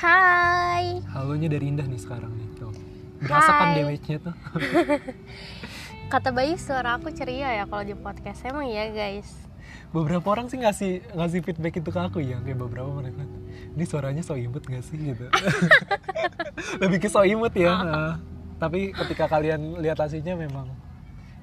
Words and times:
Hai. 0.00 1.04
Halonya 1.12 1.52
dari 1.52 1.68
Indah 1.68 1.84
nih 1.84 2.00
sekarang 2.00 2.32
nih. 2.32 2.48
Tuh. 2.56 2.72
Berasa 3.20 3.52
kan 3.52 3.66
Hai. 3.68 3.84
damage-nya 3.84 4.18
tuh. 4.24 4.34
Kata 6.12 6.32
Bayu 6.32 6.56
suara 6.56 6.96
aku 6.96 7.12
ceria 7.12 7.52
ya 7.52 7.64
kalau 7.68 7.84
di 7.84 7.92
podcast. 7.92 8.40
Emang 8.48 8.64
iya 8.64 8.88
guys. 8.88 9.28
Beberapa 9.92 10.24
orang 10.32 10.48
sih 10.48 10.56
ngasih 10.56 11.04
ngasih 11.12 11.44
feedback 11.44 11.84
itu 11.84 11.92
ke 11.92 12.00
aku 12.00 12.24
ya, 12.24 12.40
kayak 12.40 12.56
beberapa 12.56 12.88
mereka. 12.88 13.28
Ini 13.76 13.84
suaranya 13.84 14.24
so 14.24 14.40
imut 14.40 14.64
gak 14.64 14.80
sih 14.88 14.96
gitu. 14.96 15.28
Lebih 16.80 16.98
ke 17.04 17.08
so 17.12 17.20
imut 17.20 17.52
ya. 17.52 17.76
Nah, 17.76 18.12
tapi 18.56 18.96
ketika 18.96 19.28
kalian 19.28 19.84
lihat 19.84 20.00
hasilnya 20.00 20.32
memang 20.32 20.72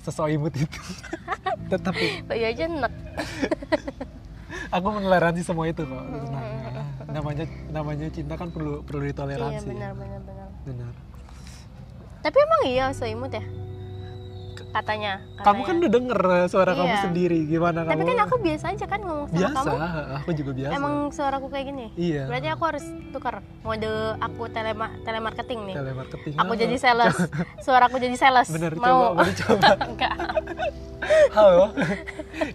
seso 0.02 0.26
imut 0.26 0.58
itu. 0.58 0.82
Tetapi 1.78 2.26
Bayu 2.26 2.46
aja 2.50 2.66
enek. 2.66 2.94
aku 4.74 4.88
mentoleransi 4.98 5.46
semua 5.46 5.70
itu 5.70 5.86
kok. 5.86 6.04
Tenang. 6.10 6.37
Namanya 7.18 7.46
namanya 7.74 8.08
cinta 8.14 8.38
kan 8.38 8.54
perlu 8.54 8.86
perlu 8.86 9.02
Iya 9.02 9.10
ditoleransi. 9.10 9.66
benar 9.68 9.92
benar 9.98 10.22
benar. 10.22 10.48
Benar. 10.70 10.92
Tapi 12.22 12.38
emang 12.38 12.62
iya 12.70 12.86
so 12.94 13.10
imut 13.10 13.34
ya? 13.34 13.42
Katanya. 14.78 15.14
Kamu 15.38 15.42
katanya. 15.42 15.66
kan 15.66 15.76
udah 15.76 15.92
denger 15.92 16.20
suara 16.48 16.72
kamu 16.72 16.86
Iya. 16.88 17.02
sendiri 17.02 17.40
gimana 17.46 17.80
Tapi 17.82 17.98
kamu? 17.98 18.06
kan 18.06 18.18
aku 18.22 18.36
biasa 18.38 18.66
aja 18.70 18.86
kan 18.86 19.00
ngomong 19.00 19.26
sama 19.26 19.40
biasa, 19.40 19.58
kamu. 19.60 19.78
aku 20.16 20.30
juga 20.34 20.52
biasa. 20.54 20.72
Emang 20.72 20.96
suaraku 21.10 21.48
kayak 21.50 21.66
gini? 21.66 21.86
Iya. 21.96 22.24
Berarti 22.26 22.48
aku 22.48 22.64
harus 22.64 22.86
tukar 23.10 23.36
mode 23.64 23.90
aku 24.20 24.44
telema 24.48 24.88
telemarketing 25.02 25.60
nih. 25.66 25.76
telemarketing. 25.76 26.34
Aku 26.36 26.52
Ah, 26.52 26.58
jadi 26.60 26.76
sales. 26.78 27.16
Suaraku 27.60 27.96
jadi 27.98 28.16
sales. 28.16 28.48
Bener, 28.48 28.74
Mau? 28.74 28.86
coba, 28.86 29.08
boleh 29.18 29.34
coba. 29.36 29.70
Enggak. 29.90 30.14
Halo. 31.32 31.66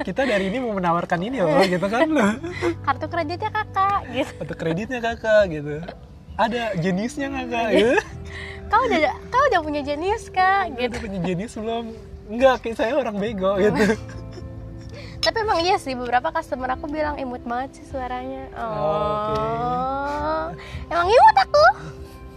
Kita 0.00 0.22
dari 0.22 0.44
ini 0.46 0.58
mau 0.58 0.72
menawarkan 0.72 1.20
ini 1.20 1.38
loh, 1.38 1.58
gitu 1.64 1.86
kan 1.86 2.06
loh. 2.06 2.32
Kartu 2.82 3.06
kreditnya 3.08 3.50
kakak 3.50 4.00
gitu. 4.08 4.32
Atau 4.38 4.54
kreditnya 4.54 5.00
kakak 5.00 5.42
gitu. 5.48 5.74
Ada 6.34 6.74
jenisnya 6.76 7.28
kakak 7.30 7.68
ya? 7.72 7.92
Kau 8.66 8.80
udah 8.82 9.00
kau 9.28 9.42
udah 9.46 9.60
punya 9.60 9.80
jenius 9.80 10.26
kak 10.28 10.72
gitu. 10.74 10.86
Gitu 10.88 10.96
punya 11.00 11.18
jenis 11.22 11.52
belum? 11.52 11.86
Enggak, 12.26 12.54
kayak 12.60 12.76
saya 12.76 12.92
orang 12.94 13.16
bego 13.16 13.56
gitu. 13.56 13.82
Tapi 15.22 15.38
emang 15.38 15.62
iya 15.62 15.78
sih 15.78 15.94
beberapa 15.94 16.28
customer 16.28 16.74
aku 16.74 16.90
bilang 16.90 17.14
imut 17.14 17.42
banget 17.42 17.78
sih 17.78 17.86
suaranya. 17.86 18.50
Oh. 18.58 20.50
Emang 20.88 21.06
imut 21.06 21.36
aku? 21.38 21.64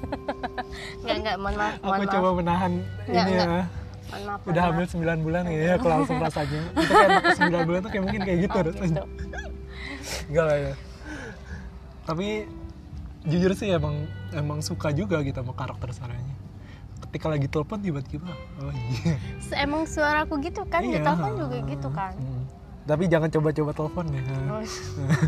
Enggak 1.02 1.18
enggak, 1.18 1.36
mohon 1.38 1.56
maaf, 1.56 1.74
mohon 1.82 1.98
Aku 1.98 2.04
maaf. 2.06 2.14
coba 2.14 2.30
menahan 2.38 2.72
Enggak, 3.06 3.26
ini 3.26 3.32
enggak. 3.32 3.48
ya. 3.50 3.64
Mohon 4.06 4.22
maaf. 4.24 4.40
Udah 4.46 4.62
hamil 4.64 4.86
maaf. 4.86 5.18
9 5.18 5.26
bulan 5.26 5.44
ya, 5.48 5.72
aku 5.76 5.88
langsung 5.90 6.18
rasanya. 6.22 6.62
Itu 6.78 6.92
kayak 6.92 7.10
anak 7.10 7.24
9 7.42 7.68
bulan 7.68 7.80
tuh 7.82 7.90
kayak 7.90 8.04
mungkin 8.06 8.22
kayak 8.22 8.40
gitu 8.46 8.54
Oh, 8.56 8.64
gitu. 8.70 9.04
Enggak 10.30 10.46
lah 10.46 10.58
ya. 10.62 10.74
Tapi 12.06 12.28
jujur 13.26 13.52
sih 13.58 13.74
emang 13.74 13.96
emang 14.30 14.62
suka 14.62 14.94
juga 14.94 15.26
gitu 15.26 15.42
sama 15.42 15.58
karakter 15.58 15.90
suaranya. 15.90 16.35
Ketika 17.16 17.32
lagi 17.32 17.48
telepon 17.48 17.80
tiba-tiba, 17.80 18.28
oh 18.60 18.76
iya. 18.76 19.16
Se- 19.40 19.56
Emang 19.56 19.88
suaraku 19.88 20.36
gitu 20.44 20.68
kan, 20.68 20.84
di 20.84 21.00
Iya. 21.00 21.08
telepon 21.08 21.32
juga 21.40 21.58
gitu 21.64 21.88
kan. 21.88 22.12
Hmm. 22.12 22.44
Tapi 22.84 23.08
jangan 23.08 23.32
coba-coba 23.32 23.72
telepon 23.72 24.04
ya. 24.12 24.20
Oh, 24.52 24.60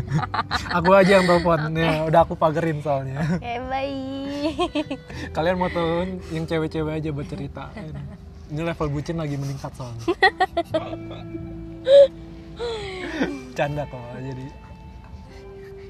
aku 0.76 0.90
aja 0.92 1.10
yang 1.16 1.24
telepon 1.24 1.72
ya, 1.72 2.04
udah 2.04 2.20
aku 2.22 2.36
pagerin 2.36 2.78
soalnya. 2.84 3.24
Oke, 3.24 3.56
baik. 3.72 4.52
Kalian 5.32 5.56
mau 5.56 5.66
telepon 5.66 6.20
yang 6.28 6.44
cewek-cewek 6.44 6.92
aja 6.92 7.08
buat 7.08 7.24
cerita. 7.24 7.72
Ini 8.46 8.60
level 8.68 8.88
bucin 8.92 9.16
lagi 9.16 9.34
meningkat 9.34 9.72
soalnya. 9.72 10.04
Canda 13.56 13.82
kok 13.88 13.98
jadi. 14.14 14.44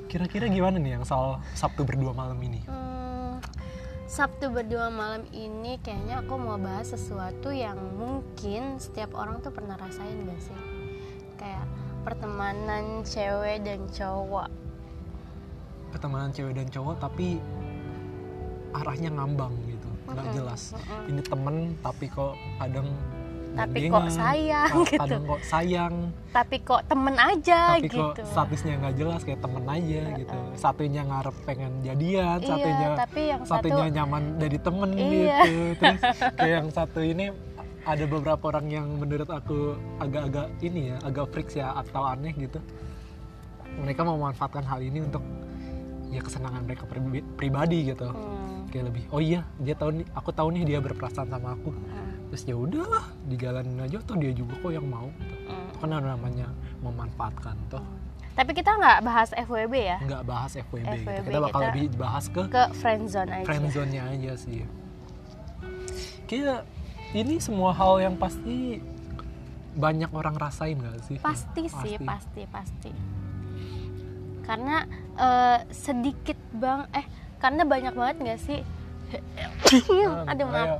Kira-kira 0.06 0.46
gimana 0.46 0.78
nih 0.78 0.94
yang 0.94 1.02
soal 1.02 1.42
Sabtu 1.52 1.82
berdua 1.82 2.12
malam 2.12 2.38
ini? 2.38 2.62
Hmm, 2.64 2.97
Sabtu 4.08 4.48
berdua 4.48 4.88
malam 4.88 5.28
ini 5.36 5.76
kayaknya 5.84 6.24
aku 6.24 6.40
mau 6.40 6.56
bahas 6.56 6.96
sesuatu 6.96 7.52
yang 7.52 7.76
mungkin 8.00 8.80
setiap 8.80 9.12
orang 9.12 9.44
tuh 9.44 9.52
pernah 9.52 9.76
rasain 9.76 10.24
gak 10.24 10.40
sih? 10.40 10.60
Kayak 11.36 11.68
pertemanan 12.08 13.04
cewek 13.04 13.68
dan 13.68 13.84
cowok. 13.92 14.48
Pertemanan 15.92 16.32
cewek 16.32 16.56
dan 16.56 16.72
cowok 16.72 16.96
tapi 17.04 17.36
arahnya 18.72 19.12
ngambang 19.12 19.52
gitu, 19.68 19.88
nggak 20.08 20.26
jelas. 20.32 20.72
Ini 21.04 21.20
temen 21.28 21.76
tapi 21.84 22.08
kok 22.08 22.32
kadang 22.56 22.88
Tapi 23.58 23.78
gandengan, 23.80 23.98
kok 23.98 24.06
sayang 24.14 24.70
gitu. 24.86 24.96
kadang 24.96 25.22
kok 25.24 25.42
sayang, 25.42 25.94
Tapi 26.28 26.56
kok 26.60 26.80
temen 26.86 27.14
aja 27.14 27.60
tapi 27.68 27.82
gitu. 27.84 27.98
kok 27.98 28.14
statusnya 28.22 28.72
nggak 28.78 28.94
jelas 28.94 29.20
kayak 29.20 29.40
temen 29.40 29.64
aja 29.66 30.00
gitu. 30.14 30.38
Mm-mm. 30.38 30.54
Satunya 30.54 31.02
ngarep 31.02 31.36
pengen 31.42 31.72
jadian, 31.82 32.38
satunya 32.38 32.78
iya, 32.78 32.90
tapi 32.94 33.20
yang 33.26 33.40
satunya 33.42 33.74
satu 33.82 33.92
nyaman 33.92 34.22
dari 34.36 34.58
temen 34.58 34.90
Iya. 34.94 35.38
gitu. 35.42 35.52
Terus 35.82 36.00
kayak 36.32 36.54
yang 36.54 36.68
satu 36.70 37.00
ini 37.00 37.26
ada 37.82 38.04
beberapa 38.04 38.44
orang 38.46 38.66
yang 38.68 38.86
menurut 38.94 39.28
aku 39.28 39.58
agak-agak 39.98 40.46
ini 40.60 40.80
ya, 40.88 40.96
agak 41.02 41.24
freaks 41.28 41.54
ya 41.54 41.74
atau 41.74 42.04
aneh 42.04 42.32
gitu. 42.32 42.60
Mereka 43.78 44.00
mau 44.02 44.14
memanfaatkan 44.16 44.62
hal 44.62 44.80
ini 44.80 45.00
untuk 45.00 45.22
ya 46.08 46.20
kesenangan 46.20 46.62
mereka 46.62 46.84
pribadi 47.34 47.88
gitu. 47.88 48.08
Hmm, 48.08 48.68
Kayak 48.68 48.92
lebih, 48.92 49.02
oh 49.08 49.18
iya 49.18 49.40
dia 49.56 49.72
tahu 49.72 49.90
nih, 49.94 50.06
aku 50.12 50.30
tahu 50.30 50.48
nih 50.52 50.62
dia 50.66 50.78
berperasaan 50.78 51.26
sama 51.26 51.56
aku. 51.56 51.72
hmm, 51.72 52.12
Terus 52.28 52.42
ya 52.44 52.54
udahlah, 52.54 53.04
digalanin 53.24 53.80
aja 53.80 53.98
tuh 54.00 54.16
dia 54.16 54.30
juga 54.30 54.52
kok 54.58 54.68
yang 54.68 54.84
mau. 54.84 55.08
hmm. 55.08 55.68
Itu 55.68 55.76
kan 55.78 55.90
ada 55.90 56.12
namanya 56.12 56.46
memanfaatkan 56.78 57.56
toh. 57.68 57.84
Tapi 58.32 58.54
kita 58.54 58.70
nggak 58.70 58.98
bahas 59.02 59.34
FWB 59.34 59.74
ya, 59.74 59.98
Nggak 59.98 60.22
bahas 60.22 60.52
FWB, 60.54 60.86
gitu. 60.94 61.10
FWB 61.10 61.26
Kita 61.26 61.38
bakal 61.40 61.50
kita- 61.58 61.68
lebih 61.74 61.86
bahas 61.98 62.24
ke 62.28 62.42
ke 62.46 62.62
friendzone 62.72 63.30
aja. 63.32 63.44
friendzone-nya 63.44 64.02
aja 64.08 64.32
sih. 64.36 64.62
Kayak 66.28 66.62
ini 67.12 67.40
semua 67.40 67.72
hal 67.72 67.98
yang 67.98 68.14
pasti 68.14 68.78
banyak 69.74 70.10
orang 70.12 70.36
rasain 70.36 70.76
gak 70.76 71.00
sih? 71.02 71.16
Pasti 71.18 71.66
sih, 71.66 71.96
pasti 71.98 72.42
pasti. 72.46 72.90
Karena 74.44 74.84
eh, 75.16 75.58
sedikit 75.68 76.38
bang, 76.52 76.86
eh 76.92 77.04
karena 77.38 77.62
banyak 77.64 77.92
banget 77.92 78.16
nggak 78.18 78.40
sih? 78.40 78.60
Ah, 80.04 80.30
Aduh 80.30 80.46
maaf. 80.46 80.78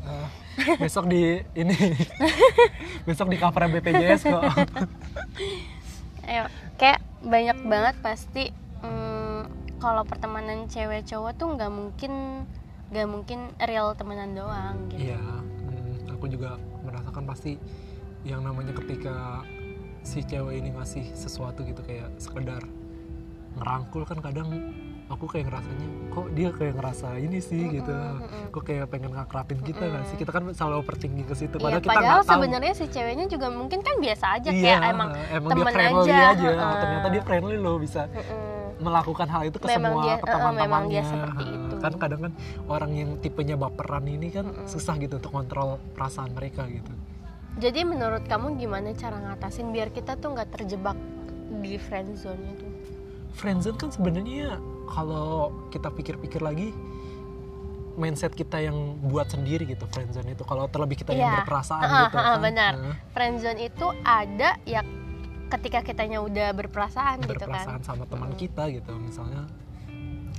besok 0.82 1.06
di 1.10 1.40
ini 1.54 1.76
besok 3.08 3.30
di 3.30 3.36
cover 3.38 3.70
BPJS 3.70 4.22
kok. 4.26 4.42
Ayo, 6.28 6.44
kayak 6.76 7.00
banyak 7.24 7.58
banget 7.64 7.96
pasti 8.04 8.44
mm, 8.84 9.40
kalau 9.80 10.04
pertemanan 10.04 10.68
cewek 10.68 11.06
cowok 11.08 11.32
tuh 11.38 11.48
nggak 11.56 11.72
mungkin 11.72 12.44
nggak 12.88 13.08
mungkin 13.08 13.40
real 13.62 13.96
temenan 13.96 14.36
doang 14.36 14.76
gitu. 14.92 15.12
Iya, 15.12 15.20
mm, 15.20 16.12
aku 16.12 16.24
juga 16.28 16.60
merasakan 16.84 17.24
pasti 17.24 17.56
yang 18.26 18.42
namanya 18.42 18.74
ketika 18.76 19.44
si 20.02 20.24
cewek 20.24 20.60
ini 20.60 20.74
ngasih 20.74 21.04
sesuatu 21.14 21.64
gitu 21.64 21.80
kayak 21.84 22.08
sekedar 22.20 22.64
ngerangkul 23.58 24.06
kan 24.06 24.18
kadang 24.22 24.72
aku 25.08 25.24
kayak 25.24 25.48
ngerasanya 25.48 25.86
kok 26.08 26.26
dia 26.30 26.48
kayak 26.50 26.74
ngerasa 26.74 27.08
ini 27.16 27.38
sih 27.38 27.62
gitu 27.70 27.88
mm-mm. 27.90 28.48
kok 28.48 28.62
kayak 28.62 28.86
pengen 28.86 29.10
ngakrapin 29.10 29.58
kita 29.58 29.80
nggak 29.82 30.04
sih 30.04 30.16
kita 30.16 30.30
kan 30.30 30.44
selalu 30.52 30.74
overthinking 30.78 31.24
ke 31.24 31.34
situ 31.34 31.56
Iya, 31.56 31.64
padahal 31.64 31.80
kita 31.80 31.92
padahal 31.94 32.20
tahu 32.20 32.30
sebenarnya 32.30 32.72
si 32.74 32.84
ceweknya 32.86 33.26
juga 33.26 33.46
mungkin 33.48 33.80
kan 33.80 33.94
biasa 33.96 34.24
aja 34.36 34.48
iya, 34.50 34.76
kayak 34.76 34.92
emang 34.92 35.08
emang 35.30 35.48
dia 35.48 35.56
temen 35.58 35.72
friendly 35.72 36.10
aja, 36.10 36.26
aja, 36.30 36.48
heeh. 36.50 36.74
ternyata 36.78 37.06
dia 37.08 37.22
friendly 37.22 37.56
loh 37.56 37.76
bisa 37.76 38.02
mm-mm. 38.06 38.56
melakukan 38.78 39.26
hal 39.26 39.42
itu 39.44 39.56
ke 39.56 39.66
Memang 39.66 39.80
semua 39.90 40.04
dia- 40.04 40.18
ke 40.18 40.22
eh, 40.22 40.28
memang 40.28 40.38
teman-temannya 40.44 40.90
dia 40.90 41.02
seperti 41.02 41.44
itu. 41.48 41.74
kan 41.78 41.92
kadang 41.96 42.20
kan 42.20 42.32
orang 42.66 42.90
yang 42.92 43.10
tipenya 43.18 43.56
baperan 43.56 44.04
ini 44.06 44.28
kan 44.28 44.44
Mm-mm. 44.46 44.66
susah 44.66 44.94
gitu 44.96 45.16
untuk 45.16 45.32
kontrol 45.32 45.68
perasaan 45.92 46.30
mereka 46.30 46.64
gitu 46.66 46.92
Jadi 47.58 47.82
menurut 47.82 48.22
kamu 48.22 48.54
gimana 48.54 48.94
cara 48.94 49.18
ngatasin 49.18 49.72
biar 49.72 49.90
kita 49.90 50.14
tuh 50.14 50.30
nggak 50.30 50.52
terjebak 50.52 50.94
di 51.58 51.74
friendzone 51.74 52.38
itu? 52.46 52.66
friendzone 53.34 53.74
kan 53.74 53.90
sebenarnya 53.90 54.62
kalau 54.88 55.28
kita 55.68 55.88
pikir-pikir 55.88 56.40
lagi 56.40 56.72
mindset 57.94 58.30
kita 58.30 58.60
yang 58.60 58.76
buat 59.02 59.26
sendiri 59.26 59.66
gitu 59.66 59.82
friendzone 59.84 60.30
itu 60.30 60.42
kalau 60.42 60.66
terlebih 60.66 60.94
kita 60.96 61.10
yang 61.10 61.28
Iya. 61.28 61.36
berperasaan 61.42 61.82
Ah, 61.82 62.00
gitu 62.04 62.16
ah, 62.16 62.24
kan 62.24 62.38
benar. 62.40 62.72
Nah, 62.74 62.94
Friendzone 63.10 63.60
itu 63.60 63.86
ada 64.00 64.54
ya 64.64 64.80
ketika 65.48 65.82
kitanya 65.82 66.20
udah 66.20 66.52
berperasaan, 66.52 67.18
gitu 67.20 67.34
berperasaan 67.34 67.80
kan. 67.80 67.86
sama 67.88 68.04
teman 68.04 68.30
Mm. 68.30 68.38
kita 68.38 68.62
gitu 68.70 68.92
misalnya 68.94 69.50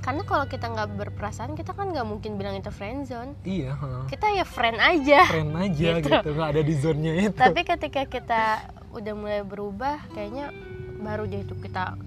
Karena 0.00 0.24
kalau 0.24 0.48
kita 0.48 0.64
nggak 0.66 0.96
berperasaan 0.96 1.52
kita 1.52 1.76
kan 1.76 1.92
nggak 1.92 2.08
mungkin 2.08 2.34
bilang 2.34 2.56
itu 2.56 2.70
friendzone. 2.70 3.36
iya 3.42 3.76
heeh. 3.76 4.08
Kita 4.08 4.32
ya 4.32 4.48
friend 4.48 4.80
aja. 4.80 5.28
friend 5.28 5.52
aja 5.52 5.88
Gitu. 5.94 6.08
gitu 6.08 6.28
nggak 6.32 6.48
ada 6.48 6.62
di 6.62 6.74
zonnya 6.74 7.12
itu 7.20 7.36
Tapi 7.36 7.60
ketika 7.62 8.02
kita 8.06 8.42
udah 8.90 9.12
mulai 9.12 9.42
berubah, 9.42 10.00
kayaknya 10.10 10.56
baru 10.96 11.24
deh 11.24 11.44
itu 11.44 11.52
kita 11.54 12.00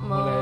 mau 0.00 0.16
mulai 0.16 0.40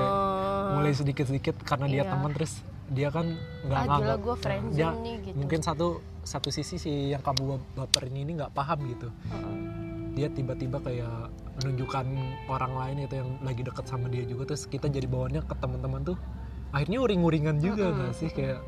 mulai 0.72 0.92
sedikit-sedikit 0.92 1.54
karena 1.62 1.86
dia 1.86 2.02
Iya. 2.02 2.10
teman 2.10 2.30
terus 2.32 2.52
dia 2.88 3.08
kan 3.08 3.26
nggak 3.64 3.78
ah 3.78 3.84
nganggap 3.88 4.19
gue 4.20 4.34
dia 4.70 4.88
nih 4.92 5.14
gitu. 5.22 5.36
mungkin 5.38 5.60
satu 5.60 5.86
satu 6.22 6.48
sisi 6.48 6.76
si 6.76 6.92
yang 7.10 7.20
kamu 7.20 7.56
baperin 7.74 8.14
ini 8.14 8.36
nggak 8.36 8.52
paham 8.52 8.84
gitu 8.86 9.08
dia 10.12 10.28
tiba-tiba 10.28 10.76
kayak 10.78 11.32
menunjukkan 11.56 12.04
orang 12.46 12.72
lain 12.76 12.96
itu 13.08 13.14
yang 13.16 13.30
lagi 13.40 13.64
deket 13.64 13.84
sama 13.86 14.12
dia 14.12 14.28
juga 14.28 14.52
terus 14.52 14.69
kita 14.69 14.92
jadi 14.92 15.08
bawaannya 15.08 15.40
ke 15.40 15.54
teman-teman 15.56 16.00
tuh 16.04 16.19
akhirnya 16.69 17.00
uring-uringan 17.00 17.56
juga 17.58 17.88
Mm-mm. 17.88 17.96
nggak 17.96 18.14
sih 18.14 18.28
kayak 18.28 18.60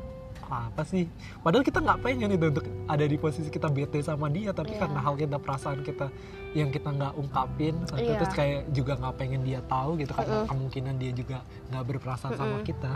apa 0.45 0.81
sih 0.85 1.05
padahal 1.41 1.61
kita 1.61 1.81
nggak 1.81 1.99
pengen 2.01 2.29
itu 2.33 2.45
untuk 2.49 2.65
ada 2.85 3.05
di 3.05 3.17
posisi 3.17 3.49
kita 3.49 3.65
bete 3.65 3.97
sama 4.01 4.29
dia 4.29 4.53
tapi 4.53 4.73
Iya. 4.73 4.85
karena 4.85 4.99
hal 5.01 5.15
kita 5.15 5.37
perasaan 5.37 5.81
kita 5.81 6.09
yang 6.55 6.71
kita 6.71 6.87
nggak 6.89 7.13
ungkapin 7.13 7.75
Iya. 7.93 8.15
terus 8.15 8.31
kayak 8.31 8.71
juga 8.71 8.95
nggak 8.95 9.15
pengen 9.15 9.43
dia 9.43 9.59
tahu 9.61 9.99
gitu 9.99 10.11
karena 10.11 10.47
kemungkinan 10.47 10.95
dia 10.95 11.11
juga 11.11 11.37
nggak 11.69 11.83
berperasaan 11.85 12.33
sama 12.33 12.55
Mm-mm. 12.55 12.65
kita 12.65 12.93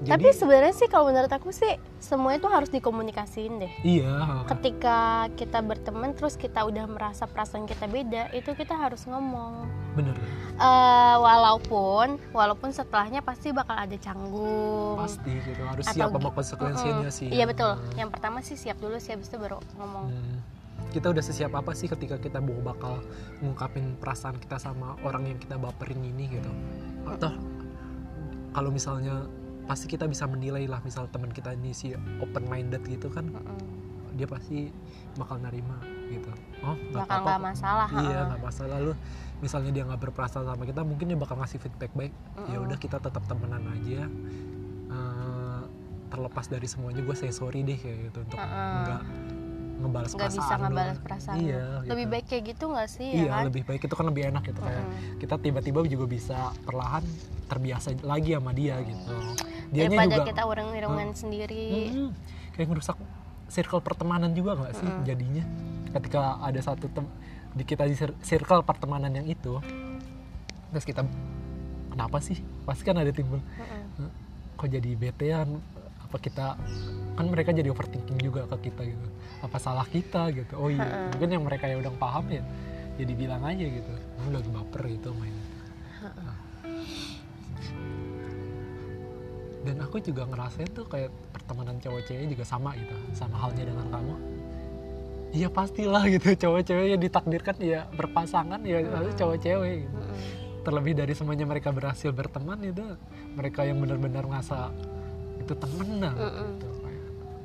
tapi 0.00 0.32
sebenarnya 0.32 0.72
sih 0.72 0.88
kalau 0.88 1.06
menurut 1.06 1.28
aku 1.28 1.52
sih 1.52 1.68
semuanya 1.98 2.40
tuh 2.40 2.48
harus 2.48 2.66
dikomunikasiin 2.68 3.60
deh 3.60 3.72
iya 3.84 4.40
ketika 4.48 4.98
kita 5.36 5.60
berteman 5.60 6.10
terus 6.10 6.34
kita 6.34 6.64
udah 6.64 6.88
merasa 6.88 7.28
perasaan 7.28 7.62
kita 7.64 7.84
beda 7.84 8.32
itu 8.32 8.48
kita 8.50 8.74
harus 8.74 9.04
ngomong 9.04 9.68
bener 9.92 10.16
Eh, 10.56 11.16
walaupun 11.18 12.16
walaupun 12.32 12.68
setelahnya 12.70 13.20
pasti 13.20 13.48
bakal 13.50 13.76
ada 13.78 13.96
canggung 13.96 14.96
pasti 14.98 15.32
gitu 15.38 15.60
harus 15.62 15.84
Atau 15.84 15.94
siap 15.94 16.08
sama 16.10 16.30
konsekuensinya 16.30 17.00
Mm-mm. 17.02 17.12
sih 17.14 17.28
iya 17.28 17.44
betul 17.44 17.70
Hmm. 17.70 17.92
yang 17.94 18.08
pertama 18.08 18.40
sih 18.40 18.56
siap 18.56 18.76
dulu 18.76 18.96
sih 18.96 19.12
habis 19.12 19.28
itu 19.28 19.36
baru 19.36 19.60
ngomong 19.74 20.08
Hmm. 20.08 20.38
Kita 20.90 21.14
udah 21.14 21.24
sesiap 21.24 21.54
apa 21.54 21.72
sih 21.72 21.86
ketika 21.86 22.18
kita 22.18 22.42
mau 22.42 22.58
bakal 22.60 23.00
ngungkapin 23.40 23.96
perasaan 23.96 24.36
kita 24.42 24.58
sama 24.58 24.98
orang 25.06 25.30
yang 25.30 25.38
kita 25.38 25.56
baperin 25.56 26.02
ini 26.02 26.26
gitu? 26.28 26.50
Atau 27.06 27.32
kalau 28.50 28.74
misalnya 28.74 29.30
pasti 29.70 29.86
kita 29.86 30.10
bisa 30.10 30.26
menilai 30.26 30.66
lah 30.66 30.82
misal 30.82 31.06
teman 31.06 31.30
kita 31.30 31.54
ini 31.54 31.70
si 31.70 31.94
open 32.18 32.44
minded 32.50 32.82
gitu 32.90 33.06
kan 33.06 33.30
dia 34.18 34.26
pasti 34.26 34.74
bakal 35.14 35.38
nerima 35.38 35.78
gitu. 36.10 36.28
Oh 36.66 36.74
nggak 36.74 37.06
apa-apa 37.06 37.54
masalah 37.54 37.88
iya 38.02 38.26
nggak 38.26 38.42
masalah. 38.42 38.76
Lu 38.82 38.92
misalnya 39.38 39.70
dia 39.70 39.86
nggak 39.86 40.10
berperasaan 40.10 40.44
sama 40.44 40.66
kita 40.66 40.82
mungkin 40.82 41.14
dia 41.14 41.18
bakal 41.18 41.38
ngasih 41.38 41.62
feedback 41.62 41.94
baik. 41.94 42.12
Ya 42.50 42.58
udah 42.58 42.76
kita 42.76 42.98
tetap 42.98 43.22
temenan 43.30 43.62
aja. 43.70 44.10
Eh, 44.90 45.62
terlepas 46.10 46.50
dari 46.50 46.66
semuanya 46.66 47.06
gue 47.06 47.14
say 47.14 47.30
sorry 47.30 47.62
deh 47.62 47.78
kayak 47.78 48.10
gitu 48.10 48.26
untuk 48.26 48.38
nggak 48.42 49.02
ngebalas 49.80 50.10
nggak 50.12 50.30
bisa 50.30 50.40
perasaan 50.40 50.60
ngebalas 50.62 50.88
doang. 50.92 51.04
perasaan 51.08 51.36
iya 51.40 51.62
lebih 51.88 52.04
gitu. 52.06 52.12
baik 52.12 52.26
kayak 52.28 52.44
gitu 52.52 52.64
nggak 52.68 52.88
sih 52.88 53.08
iya 53.10 53.24
ya 53.24 53.30
kan 53.32 53.44
lebih 53.48 53.62
baik 53.64 53.82
itu 53.88 53.94
kan 53.96 54.06
lebih 54.06 54.22
enak 54.28 54.42
gitu 54.44 54.60
kayak 54.60 54.84
Mm-mm. 54.84 55.18
kita 55.18 55.34
tiba-tiba 55.40 55.78
juga 55.88 56.06
bisa 56.06 56.38
perlahan 56.62 57.04
terbiasa 57.48 57.88
lagi 58.04 58.30
sama 58.36 58.52
dia 58.52 58.76
gitu 58.84 59.14
dianya 59.70 59.88
daripada 59.96 60.14
juga 60.14 60.28
kita 60.28 60.42
urung-urungan 60.44 61.08
sendiri 61.16 61.64
Mm-mm. 61.90 62.08
kayak 62.54 62.66
ngerusak 62.68 62.96
circle 63.50 63.82
pertemanan 63.82 64.30
juga 64.36 64.54
nggak 64.54 64.72
sih 64.76 64.86
Mm-mm. 64.86 65.04
jadinya 65.08 65.44
ketika 65.90 66.20
ada 66.38 66.60
satu 66.62 66.86
tem 66.86 67.06
di 67.50 67.64
kita 67.66 67.82
di 67.82 67.98
cir- 67.98 68.18
circle 68.22 68.62
pertemanan 68.62 69.10
yang 69.10 69.26
itu 69.26 69.58
terus 70.70 70.86
kita 70.86 71.02
kenapa 71.90 72.22
sih 72.22 72.38
pasti 72.62 72.86
kan 72.86 72.94
ada 72.94 73.10
timbul 73.10 73.42
Mm-mm. 73.42 74.08
kok 74.54 74.70
jadi 74.70 74.90
betean 74.94 75.58
apa 76.04 76.16
kita 76.18 76.58
kan 77.14 77.26
mereka 77.26 77.50
jadi 77.50 77.70
overthinking 77.70 78.18
juga 78.18 78.46
ke 78.50 78.70
kita 78.70 78.79
apa 79.40 79.56
salah 79.56 79.88
kita 79.88 80.28
gitu. 80.36 80.54
Oh 80.60 80.68
iya 80.68 81.08
mungkin 81.12 81.28
yang 81.32 81.44
mereka 81.44 81.64
yang 81.68 81.80
udah 81.80 81.92
paham 81.96 82.28
ya 82.28 82.44
jadi 83.00 83.12
bilang 83.16 83.42
aja 83.44 83.64
gitu. 83.64 83.92
Lu 84.24 84.28
lagi 84.36 84.50
baper 84.52 84.82
gitu 84.92 85.10
main. 85.16 85.34
Dan 89.60 89.76
aku 89.84 90.00
juga 90.00 90.24
ngerasain 90.24 90.72
tuh 90.72 90.88
kayak 90.88 91.12
pertemanan 91.36 91.76
cowok 91.80 92.00
cewek 92.08 92.32
juga 92.32 92.44
sama 92.48 92.72
gitu 92.80 92.96
sama 93.12 93.36
halnya 93.36 93.68
dengan 93.68 93.86
kamu. 93.92 94.14
Iya 95.30 95.48
pastilah 95.52 96.04
gitu 96.10 96.34
cowok 96.34 96.60
cewek 96.64 96.86
yang 96.96 97.00
ditakdirkan 97.00 97.56
ya 97.60 97.86
berpasangan 97.92 98.60
ya 98.64 98.82
harus 98.88 99.12
cowok 99.14 99.38
cewek 99.40 99.84
gitu. 99.84 99.98
Terlebih 100.60 100.92
dari 100.92 101.12
semuanya 101.16 101.48
mereka 101.48 101.72
berhasil 101.72 102.12
berteman 102.12 102.60
itu 102.60 102.84
mereka 103.32 103.64
yang 103.64 103.80
benar-benar 103.80 104.28
ngerasa 104.28 104.68
itu 105.40 105.52
temenan 105.56 106.12
Mm-mm. 106.12 106.48
gitu. 106.56 106.69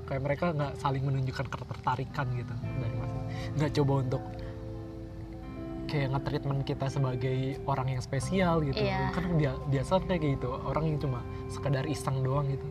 Kayak, 0.06 0.22
kayak 0.22 0.22
mereka 0.22 0.46
nggak 0.54 0.74
saling 0.78 1.04
menunjukkan 1.04 1.46
ketertarikan 1.50 2.28
gitu 2.38 2.54
dari 2.54 2.96
masa 2.96 3.18
nggak 3.58 3.72
coba 3.82 3.94
untuk 4.06 4.24
kayak 5.86 6.08
nge-treatment 6.18 6.62
kita 6.66 6.86
sebagai 6.90 7.62
orang 7.70 7.98
yang 7.98 8.02
spesial 8.02 8.62
gitu. 8.66 8.82
Iya. 8.82 9.14
kan 9.14 9.26
dia 9.38 9.54
biasa 9.70 10.02
kayak 10.06 10.22
gitu 10.38 10.50
orang 10.50 10.86
yang 10.90 10.98
cuma 10.98 11.22
sekedar 11.50 11.86
iseng 11.86 12.26
doang 12.26 12.50
gitu. 12.50 12.66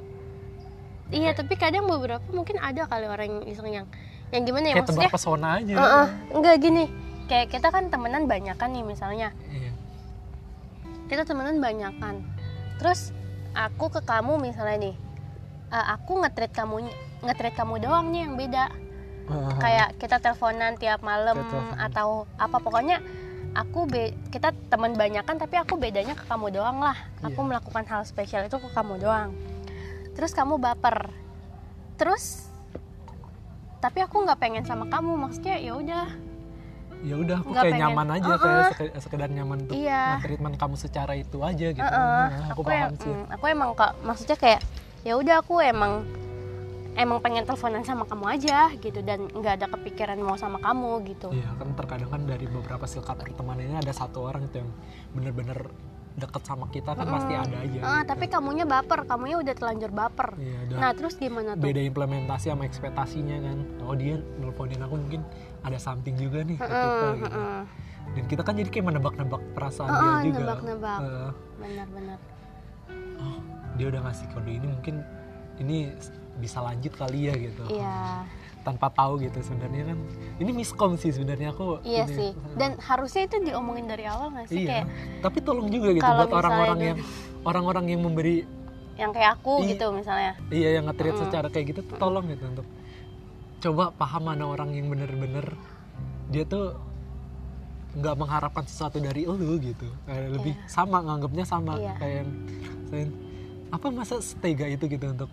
Iya 1.15 1.31
tapi 1.37 1.55
kadang 1.55 1.87
beberapa 1.87 2.25
mungkin 2.35 2.59
ada 2.59 2.91
kali 2.91 3.07
orang 3.07 3.27
yang 3.31 3.45
iseng 3.47 3.71
yang 3.71 3.87
yang 4.35 4.43
gimana 4.43 4.67
ya 4.67 4.83
kayak 4.83 4.87
maksudnya? 4.89 5.11
pesona 5.13 5.49
aja. 5.63 5.75
Heeh, 5.79 6.07
enggak 6.35 6.57
gini. 6.59 6.85
Kayak 7.31 7.47
kita 7.55 7.69
kan 7.71 7.89
temenan 7.89 8.27
banyak 8.27 8.57
kan 8.59 8.75
nih 8.75 8.83
misalnya. 8.83 9.31
Iya. 9.47 9.73
Kita 11.07 11.23
temenan 11.23 11.63
banyak 11.63 11.93
kan. 12.03 12.19
Terus 12.83 13.15
aku 13.55 13.95
ke 13.95 14.01
kamu 14.03 14.43
misalnya 14.43 14.91
nih 14.91 14.95
eh, 15.75 15.87
aku 15.91 16.23
nge-treat 16.23 16.53
kamu 16.53 16.87
nge-treat 17.21 17.55
kamu 17.55 17.83
doang 17.83 18.09
nih 18.09 18.23
yang 18.23 18.35
beda 18.35 18.65
Heeh. 19.25 19.57
kayak 19.59 19.89
kita 19.97 20.17
teleponan 20.19 20.77
tiap 20.77 21.01
malam 21.01 21.43
Kayak 21.43 21.91
atau 21.91 22.09
apa 22.37 22.57
pokoknya 22.59 23.01
aku 23.55 23.87
be 23.87 24.03
kita 24.29 24.53
teman 24.69 24.93
banyakan 24.93 25.35
tapi 25.35 25.57
aku 25.57 25.75
bedanya 25.75 26.13
ke 26.13 26.25
kamu 26.25 26.53
doang 26.53 26.79
lah 26.79 26.95
aku 27.21 27.39
Iya. 27.39 27.49
melakukan 27.49 27.85
hal 27.85 28.03
spesial 28.03 28.43
itu 28.43 28.55
ke 28.55 28.69
kamu 28.71 29.01
doang 29.01 29.33
terus 30.13 30.31
kamu 30.31 30.59
baper 30.59 31.11
terus 31.95 32.47
tapi 33.79 34.01
aku 34.01 34.17
nggak 34.21 34.39
pengen 34.39 34.65
sama 34.65 34.87
kamu 34.87 35.17
maksudnya 35.19 35.57
ya 35.57 35.73
udah 35.75 36.07
ya 37.01 37.15
udah 37.15 37.37
aku 37.39 37.49
nggak 37.51 37.63
kayak 37.63 37.75
pengen. 37.75 37.85
nyaman 37.87 38.09
aja 38.11 38.29
Uh-uh. 38.29 38.41
kayak 38.41 38.65
seke- 38.71 38.97
sekedar 38.99 39.29
nyaman 39.29 39.59
untuk 39.63 39.77
Iya. 39.77 40.03
treatment 40.21 40.57
kamu 40.57 40.75
secara 40.75 41.13
itu 41.15 41.39
aja 41.39 41.67
gitu 41.71 41.85
Heeh, 41.85 42.25
Nah, 42.27 42.45
aku, 42.49 42.53
aku, 42.55 42.61
paham 42.65 42.81
yang 42.81 42.95
sih 42.97 43.13
mm, 43.13 43.27
aku 43.31 43.45
emang 43.47 43.71
kok 43.73 43.93
maksudnya 44.01 44.37
kayak 44.37 44.61
ya 45.05 45.21
udah 45.21 45.45
aku 45.45 45.61
emang 45.61 46.09
emang 46.97 47.19
pengen 47.21 47.45
teleponan 47.45 47.85
sama 47.85 48.09
kamu 48.09 48.25
aja 48.41 48.73
gitu 48.81 49.05
dan 49.05 49.29
nggak 49.29 49.61
ada 49.61 49.67
kepikiran 49.69 50.17
mau 50.25 50.39
sama 50.41 50.57
kamu 50.65 51.05
gitu 51.13 51.29
Iya 51.35 51.53
kan 51.61 51.77
terkadang 51.77 52.09
kan 52.11 52.23
dari 52.25 52.47
beberapa 52.49 52.89
silkat 52.89 53.21
ini 53.29 53.77
ada 53.77 53.93
satu 53.93 54.25
orang 54.25 54.49
itu 54.49 54.65
yang 54.65 54.71
bener-bener 55.13 55.69
deket 56.15 56.47
sama 56.47 56.71
kita 56.71 56.95
kan 56.95 57.11
pasti 57.11 57.35
ada 57.35 57.59
aja. 57.59 57.79
Ah, 57.83 58.07
gitu. 58.07 58.15
tapi 58.15 58.31
kamunya 58.31 58.63
baper 58.63 59.03
kamunya 59.03 59.35
udah 59.43 59.55
telanjur 59.59 59.91
baper 59.91 60.39
Iya, 60.39 60.61
dan 60.71 60.79
nah 60.79 60.91
terus 60.95 61.19
gimana 61.19 61.59
tuh 61.59 61.67
beda 61.67 61.83
implementasi 61.83 62.55
sama 62.55 62.65
ekspektasinya 62.71 63.37
kan. 63.43 63.59
Oh 63.83 63.99
dia 63.99 64.23
nelponin 64.39 64.79
aku 64.79 64.95
mungkin 64.95 65.27
ada 65.67 65.75
something 65.75 66.15
juga 66.15 66.47
nih 66.47 66.55
ke 66.55 66.71
kita 66.71 66.79
Heeh, 66.79 67.15
gitu. 67.19 67.35
heeh. 67.35 67.61
Dan 68.15 68.25
kita 68.31 68.43
kan 68.47 68.55
jadi 68.55 68.71
kayak 68.71 68.87
menebak-nebak 68.95 69.43
perasaan 69.59 69.91
Heeh, 69.91 70.15
dia 70.23 70.31
juga. 70.31 70.39
nebak-nebak. 70.39 71.01
Eh, 71.03 71.31
benar-benar 71.59 72.19
oh 73.19 73.39
dia 73.75 73.87
udah 73.89 74.01
ngasih 74.03 74.27
kode 74.31 74.51
ini 74.53 74.67
mungkin 74.67 74.95
ini 75.57 75.91
bisa 76.37 76.59
lanjut 76.61 76.93
kali 76.93 77.31
ya 77.31 77.35
gitu. 77.35 77.63
iya 77.69 78.27
Tanpa 78.65 78.89
tahu 78.89 79.21
gitu 79.21 79.39
sebenarnya 79.39 79.93
kan. 79.93 79.99
Ini 80.41 80.51
miskom 80.51 80.97
sih 80.97 81.11
sebenarnya 81.11 81.53
aku. 81.53 81.85
iya 81.85 82.05
ini. 82.05 82.17
sih 82.17 82.31
dan 82.61 82.75
harusnya 82.79 83.23
itu 83.25 83.37
diomongin 83.43 83.85
dari 83.85 84.05
awal 84.05 84.31
nggak 84.31 84.47
sih 84.49 84.65
Iya, 84.65 84.69
kayak 84.73 84.87
tapi 85.21 85.39
tolong 85.41 85.69
juga 85.69 85.89
gitu 85.93 86.07
buat 86.07 86.33
orang-orang 86.33 86.79
yang 86.81 86.99
orang-orang 87.43 87.85
yang 87.89 88.01
memberi 88.01 88.37
yang 88.95 89.11
kayak 89.11 89.37
aku 89.37 89.61
Iya. 89.61 89.69
gitu 89.71 89.87
misalnya 89.91 90.33
iya 90.49 90.69
yang 90.75 90.87
nge-treat 90.87 91.13
Mm. 91.13 91.23
secara 91.23 91.47
kayak 91.49 91.67
gitu 91.71 91.81
tuh 91.85 91.99
tolong 91.99 92.25
gitu 92.27 92.45
untuk 92.47 92.67
coba 93.59 93.91
paham 93.93 94.23
mana 94.25 94.45
orang 94.45 94.71
yang 94.71 94.87
bener-bener 94.87 95.45
dia 96.29 96.45
tuh 96.45 96.79
nggak 97.95 98.15
mengharapkan 98.15 98.65
sesuatu 98.65 98.97
dari 98.97 99.23
lu 99.23 99.39
gitu 99.57 99.87
kayak 100.05 100.31
lebih 100.33 100.55
Iya. 100.55 100.67
sama 100.67 100.99
nganggapnya 101.01 101.45
sama 101.45 101.73
Iya. 101.77 101.95
kayak 101.97 102.15
yang 102.17 102.31
apa 103.75 103.87
masa 103.91 104.23
setega 104.23 104.71
itu 104.71 104.87
gitu 104.87 105.11
untuk 105.11 105.31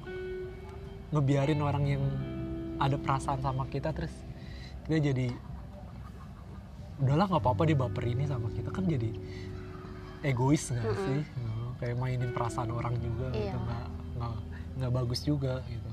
ngebiarin 1.13 1.61
orang 1.61 1.85
yang 1.85 2.03
ada 2.81 2.97
perasaan 2.97 3.37
sama 3.37 3.69
kita 3.69 3.93
terus 3.93 4.09
kita 4.83 5.13
jadi 5.13 5.29
udahlah 6.97 7.29
nggak 7.29 7.41
apa-apa 7.41 7.63
dia 7.65 7.77
baper 7.77 8.05
ini 8.07 8.25
sama 8.25 8.49
kita 8.49 8.73
kan 8.73 8.89
jadi 8.89 9.13
egois 10.21 10.69
nggak 10.69 10.81
Mm-mm. 10.81 11.05
sih 11.05 11.21
Nah, 11.37 11.69
kayak 11.77 11.97
mainin 11.97 12.31
perasaan 12.31 12.69
orang 12.69 12.97
juga 12.97 13.29
gitu 13.29 13.45
Iya. 13.45 13.57
nggak 13.57 13.85
nggak 14.17 14.33
nggak 14.77 14.91
bagus 14.91 15.21
juga 15.21 15.61
gitu 15.67 15.89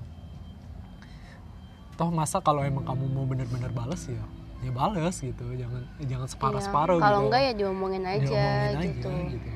toh 1.99 2.09
masa 2.09 2.39
kalau 2.39 2.63
emang 2.63 2.87
kamu 2.87 3.05
mau 3.11 3.27
bener-bener 3.27 3.73
bales 3.75 4.07
ya 4.07 4.23
ya 4.59 4.71
bales 4.71 5.17
gitu 5.19 5.45
jangan 5.53 5.83
jangan 6.01 6.29
separuh 6.29 6.63
separuh 6.63 6.97
Iya. 6.97 7.05
kalau 7.05 7.19
gitu. 7.19 7.27
enggak 7.29 7.43
ya 7.43 7.53
diomongin 7.53 8.05
aja 8.07 8.23
Diomongin 8.25 8.79
gitu 8.95 9.11
gitu 9.35 9.51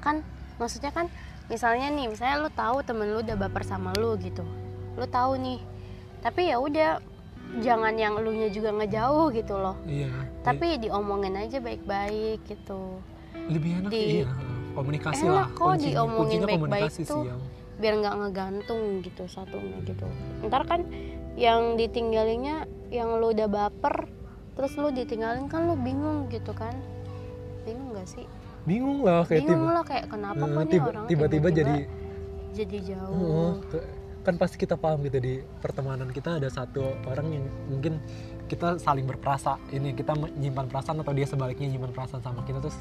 kan 0.00 0.16
maksudnya 0.56 0.92
kan 0.92 1.06
misalnya 1.50 1.90
nih 1.90 2.06
misalnya 2.06 2.46
lu 2.46 2.50
tahu 2.54 2.78
temen 2.86 3.10
lu 3.10 3.20
udah 3.20 3.36
baper 3.36 3.66
sama 3.66 3.90
lu 3.98 4.14
gitu. 4.22 4.46
Lu 4.94 5.04
tahu 5.10 5.34
nih. 5.36 5.58
Tapi 6.22 6.54
ya 6.54 6.56
udah 6.62 7.02
jangan 7.58 7.98
yang 7.98 8.14
lu 8.22 8.30
nya 8.30 8.48
juga 8.54 8.70
ngejauh 8.70 9.34
gitu 9.34 9.58
loh. 9.58 9.74
Iya. 9.84 10.14
Tapi 10.46 10.78
diomongin 10.78 11.34
aja 11.34 11.58
baik-baik 11.58 12.46
gitu. 12.46 13.02
Lebih 13.50 13.82
enak 13.84 13.90
di- 13.90 14.22
iya. 14.22 14.30
Komunikasi 14.70 15.26
enak 15.26 15.34
lah. 15.34 15.46
kok 15.50 15.66
kuncinya, 15.66 15.90
diomongin 15.90 16.18
kuncinya 16.22 16.46
baik-baik 16.46 16.90
tuh. 16.94 16.94
sih 17.02 17.20
yang 17.26 17.40
biar 17.80 17.94
nggak 17.98 18.14
ngegantung 18.22 18.82
gitu 19.02 19.24
satunya 19.26 19.78
gitu. 19.82 20.06
Ntar 20.46 20.62
kan 20.70 20.80
yang 21.34 21.74
ditinggalinnya 21.74 22.70
yang 22.94 23.18
lu 23.18 23.34
udah 23.34 23.50
baper 23.50 24.06
terus 24.54 24.78
lu 24.78 24.94
ditinggalin 24.94 25.50
kan 25.50 25.66
lu 25.66 25.74
bingung 25.74 26.30
gitu 26.30 26.54
kan. 26.54 26.72
Bingung 27.66 27.98
gak 27.98 28.06
sih 28.06 28.24
bingung 28.68 29.00
lah 29.02 29.24
kayak 29.24 29.48
bingung 29.48 29.64
tiba 29.64 29.72
lah 29.72 29.84
kayak 29.84 30.04
kenapa 30.08 30.44
eh, 30.44 30.52
kok 30.52 30.64
tiba- 30.68 30.90
orang 30.90 31.06
tiba-tiba 31.08 31.48
jadi 31.50 31.76
jadi 32.50 32.78
jauh. 32.82 33.62
Ke- 33.70 33.88
kan 34.20 34.36
pasti 34.36 34.60
kita 34.60 34.76
paham 34.76 35.00
gitu 35.08 35.16
di 35.16 35.40
pertemanan 35.64 36.12
kita 36.12 36.36
ada 36.36 36.48
satu 36.52 36.92
orang 37.08 37.40
yang 37.40 37.44
mungkin 37.72 37.96
kita 38.52 38.76
saling 38.76 39.08
berperasa. 39.08 39.56
Ini 39.72 39.96
kita 39.96 40.12
menyimpan 40.12 40.68
perasaan 40.68 41.00
atau 41.00 41.14
dia 41.16 41.24
sebaliknya 41.24 41.72
nyimpan 41.72 41.94
perasaan 41.94 42.20
sama 42.20 42.44
kita 42.44 42.60
terus 42.60 42.76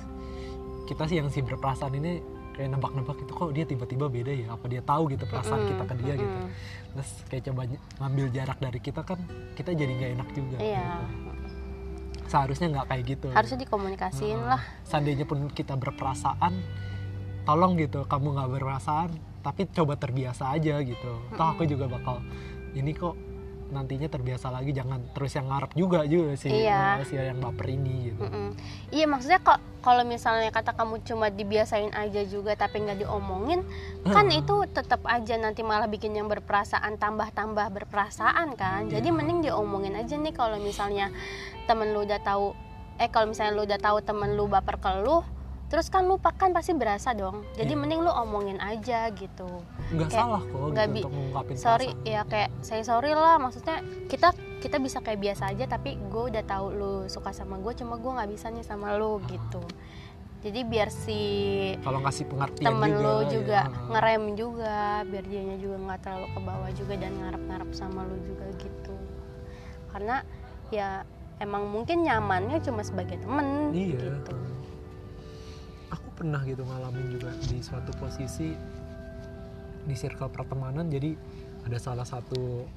kita 0.84 1.08
sih 1.08 1.22
yang 1.22 1.32
si 1.32 1.40
berperasaan 1.40 1.96
ini 1.96 2.20
kayak 2.58 2.76
nebak-nebak 2.76 3.24
itu 3.24 3.32
kok 3.32 3.56
dia 3.56 3.64
tiba-tiba 3.64 4.12
beda 4.12 4.34
ya? 4.36 4.48
Apa 4.52 4.68
dia 4.68 4.82
tahu 4.84 5.16
gitu 5.16 5.24
perasaan 5.30 5.64
Mm-mm, 5.64 5.70
kita 5.72 5.84
ke 5.88 5.94
dia? 6.04 6.14
Gitu. 6.20 6.28
mm-mm. 6.28 6.52
terus 6.98 7.12
kayak 7.30 7.44
coba 7.48 7.62
ngambil 8.02 8.26
jarak 8.34 8.58
dari 8.60 8.80
kita 8.82 9.02
kan 9.06 9.20
kita 9.56 9.70
jadi 9.78 9.92
nggak 9.96 10.12
enak 10.20 10.30
juga 10.34 10.58
iya. 10.58 10.90
gitu. 11.06 11.32
Seharusnya 12.30 12.68
nggak 12.70 12.88
kayak 12.94 13.04
gitu. 13.10 13.28
Harusnya 13.34 13.60
dikomunikasiin 13.66 14.38
Heeh. 14.38 14.50
lah. 14.54 14.62
Seandainya 14.86 15.26
pun 15.26 15.50
kita 15.50 15.74
berperasaan 15.74 16.54
tolong 17.44 17.74
gitu 17.82 18.06
kamu 18.06 18.38
nggak 18.38 18.50
berperasaan 18.62 19.10
tapi 19.42 19.66
coba 19.74 19.98
terbiasa 19.98 20.54
aja 20.54 20.78
gitu. 20.86 21.12
Toh 21.34 21.48
aku 21.50 21.66
juga 21.66 21.90
bakal 21.90 22.22
ini 22.78 22.94
kok 22.94 23.18
nantinya 23.70 24.06
terbiasa 24.06 24.50
lagi 24.50 24.70
jangan 24.70 25.14
terus 25.14 25.34
yang 25.34 25.46
ngarep 25.46 25.72
juga 25.74 26.00
juga 26.04 26.34
sih 26.34 26.50
Iya. 26.50 27.02
si 27.02 27.14
yang 27.14 27.38
baper 27.38 27.70
ini 27.70 28.10
gitu 28.10 28.22
Mm-mm. 28.22 28.48
iya 28.90 29.06
maksudnya 29.06 29.40
kok 29.40 29.58
kalau 29.80 30.04
misalnya 30.04 30.50
kata 30.50 30.74
kamu 30.74 31.02
cuma 31.04 31.30
dibiasain 31.30 31.94
aja 31.94 32.22
juga 32.26 32.54
tapi 32.54 32.82
nggak 32.82 33.00
diomongin 33.00 33.62
kan 34.04 34.26
Heeh. 34.26 34.42
itu 34.42 34.56
tetap 34.70 35.06
aja 35.06 35.38
nanti 35.38 35.62
malah 35.62 35.86
bikin 35.86 36.12
yang 36.12 36.26
berperasaan 36.26 36.98
tambah-tambah 36.98 37.70
berperasaan 37.72 38.54
kan 38.54 38.90
jadi 38.90 39.06
Iya. 39.06 39.16
mending 39.16 39.40
diomongin 39.44 39.94
aja 39.94 40.14
nih 40.14 40.34
kalau 40.34 40.58
misalnya 40.58 41.14
temen 41.64 41.94
lu 41.94 42.04
udah 42.04 42.20
tahu 42.20 42.58
eh 42.98 43.08
kalau 43.08 43.32
misalnya 43.32 43.54
lu 43.54 43.64
udah 43.64 43.80
tahu 43.80 43.98
temen 44.02 44.34
lu 44.34 44.46
baper 44.46 44.76
ke 44.76 44.92
lu 45.00 45.22
terus 45.70 45.88
kan 45.88 46.02
lu 46.04 46.18
kan 46.18 46.50
pasti 46.50 46.74
berasa 46.74 47.14
dong 47.14 47.46
jadi 47.54 47.70
Iya. 47.70 47.80
mending 47.80 48.02
lu 48.02 48.10
omongin 48.10 48.58
aja 48.58 49.08
gitu 49.12 49.46
nggak 49.92 50.08
kayak 50.08 50.18
salah 50.20 50.42
kok 50.42 50.58
nggak 50.68 50.88
gitu 50.92 51.08
bi- 51.08 51.56
sorry 51.56 51.88
perasaan. 51.94 52.10
ya 52.10 52.22
kayak 52.26 52.50
saya 52.60 52.82
sorry 52.84 53.12
lah 53.14 53.38
maksudnya 53.38 53.78
kita 54.06 54.30
kita 54.60 54.78
bisa 54.78 54.98
kayak 55.00 55.22
biasa 55.22 55.44
aja 55.48 55.66
tapi 55.66 55.96
gue 55.96 56.24
udah 56.28 56.44
tahu 56.44 56.66
lu 56.72 56.94
suka 57.06 57.30
sama 57.30 57.56
gue 57.56 57.72
cuma 57.76 57.96
gue 57.96 58.12
nggak 58.12 58.30
bisa 58.30 58.50
nih 58.50 58.62
sama 58.62 58.98
lu 58.98 59.16
Ah. 59.16 59.30
gitu 59.30 59.62
jadi 60.40 60.64
biar 60.64 60.90
si 60.90 61.20
kalau 61.80 62.00
ngasih 62.00 62.26
pengertian 62.26 62.66
temen 62.66 62.90
juga, 62.90 63.04
lu 63.04 63.14
ya. 63.14 63.28
juga 63.30 63.60
Heeh. 63.62 63.88
ngerem 63.90 64.24
juga 64.34 64.76
biar 65.06 65.24
dianya 65.24 65.58
juga 65.60 65.76
nggak 65.80 66.00
terlalu 66.02 66.28
ke 66.28 66.40
bawah 66.42 66.70
juga 66.72 66.94
dan 66.96 67.12
ngarep-ngarep 67.14 67.70
sama 67.72 68.02
lu 68.04 68.18
juga 68.26 68.46
gitu 68.56 68.96
karena 69.90 70.16
ya 70.70 71.04
emang 71.38 71.68
mungkin 71.68 72.02
nyamannya 72.02 72.58
cuma 72.60 72.82
sebagai 72.82 73.18
temen 73.18 73.70
iya 73.72 74.00
gitu 74.18 74.34
pernah 76.20 76.44
gitu 76.44 76.62
ngalamin 76.62 77.08
juga 77.10 77.32
di 77.48 77.58
suatu 77.60 77.96
posisi 77.96 78.52
di 79.82 79.96
circle 79.96 80.28
pertemanan 80.28 80.86
jadi 80.86 81.16
ada 81.64 81.80
salah 81.80 82.04
satu 82.04 82.68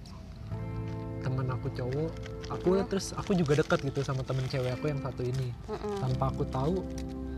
temen 1.22 1.46
aku 1.48 1.68
cowok 1.70 2.10
aku 2.50 2.68
Hmm. 2.72 2.86
terus 2.86 3.10
aku 3.12 3.34
juga 3.34 3.58
dekat 3.58 3.82
gitu 3.82 4.02
sama 4.02 4.22
temen 4.22 4.46
cewek 4.46 4.74
aku 4.74 4.86
yang 4.86 5.00
satu 5.00 5.22
ini 5.22 5.50
Mm-mm. 5.66 5.98
tanpa 5.98 6.30
aku 6.30 6.42
tahu 6.46 6.82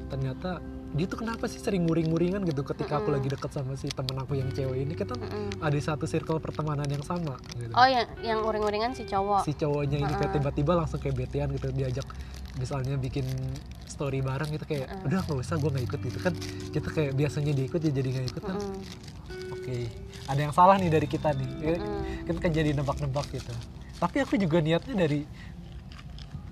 ternyata 0.09 0.61
dia 0.95 1.11
tuh 1.11 1.19
kenapa 1.19 1.51
sih 1.51 1.59
sering 1.59 1.85
nguring-nguringan 1.85 2.47
gitu 2.47 2.63
ketika 2.63 3.03
aku 3.03 3.11
Mm-mm. 3.11 3.17
lagi 3.19 3.29
dekat 3.29 3.51
sama 3.51 3.75
si 3.75 3.91
temen 3.91 4.15
aku 4.15 4.37
yang 4.37 4.49
cewek 4.51 4.79
ini 4.79 4.95
kita 4.95 5.13
Mm-mm. 5.15 5.59
ada 5.61 5.79
satu 5.79 6.05
circle 6.05 6.39
pertemanan 6.39 6.87
yang 6.87 7.03
sama 7.03 7.37
gitu 7.57 7.73
oh 7.73 7.89
yang 7.89 8.07
yang 8.23 8.41
uring-uringan 8.41 8.93
si 8.93 9.05
cowok 9.05 9.45
si 9.45 9.53
cowoknya 9.53 10.01
ini 10.01 10.13
kayak 10.13 10.33
Mm-mm. 10.33 10.37
tiba-tiba 10.41 10.73
langsung 10.77 11.01
kayak 11.01 11.17
betean 11.19 11.49
gitu 11.51 11.69
diajak 11.71 12.07
misalnya 12.59 12.95
bikin 12.99 13.27
story 13.87 14.23
bareng 14.23 14.51
gitu 14.51 14.65
kayak 14.67 14.91
Mm-mm. 14.91 15.07
udah 15.07 15.19
nggak 15.27 15.39
usah 15.39 15.57
gue 15.59 15.71
nggak 15.71 15.87
ikut 15.87 16.01
gitu 16.11 16.19
kan 16.19 16.35
kita 16.75 16.89
kayak 16.91 17.13
biasanya 17.15 17.53
diikut 17.55 17.81
ya 17.83 17.93
jadi 17.95 18.09
nggak 18.11 18.27
ikut 18.35 18.43
kan 18.43 18.57
Mm-mm. 18.59 19.55
oke 19.55 19.77
ada 20.25 20.41
yang 20.41 20.55
salah 20.55 20.77
nih 20.79 20.91
dari 20.91 21.07
kita 21.07 21.31
nih 21.35 21.51
Mm-mm. 21.79 22.27
kan 22.27 22.37
kan 22.39 22.51
jadi 22.51 22.71
nebak-nebak 22.75 23.27
gitu 23.31 23.55
tapi 23.99 24.17
aku 24.21 24.35
juga 24.37 24.59
niatnya 24.59 24.95
dari 25.07 25.23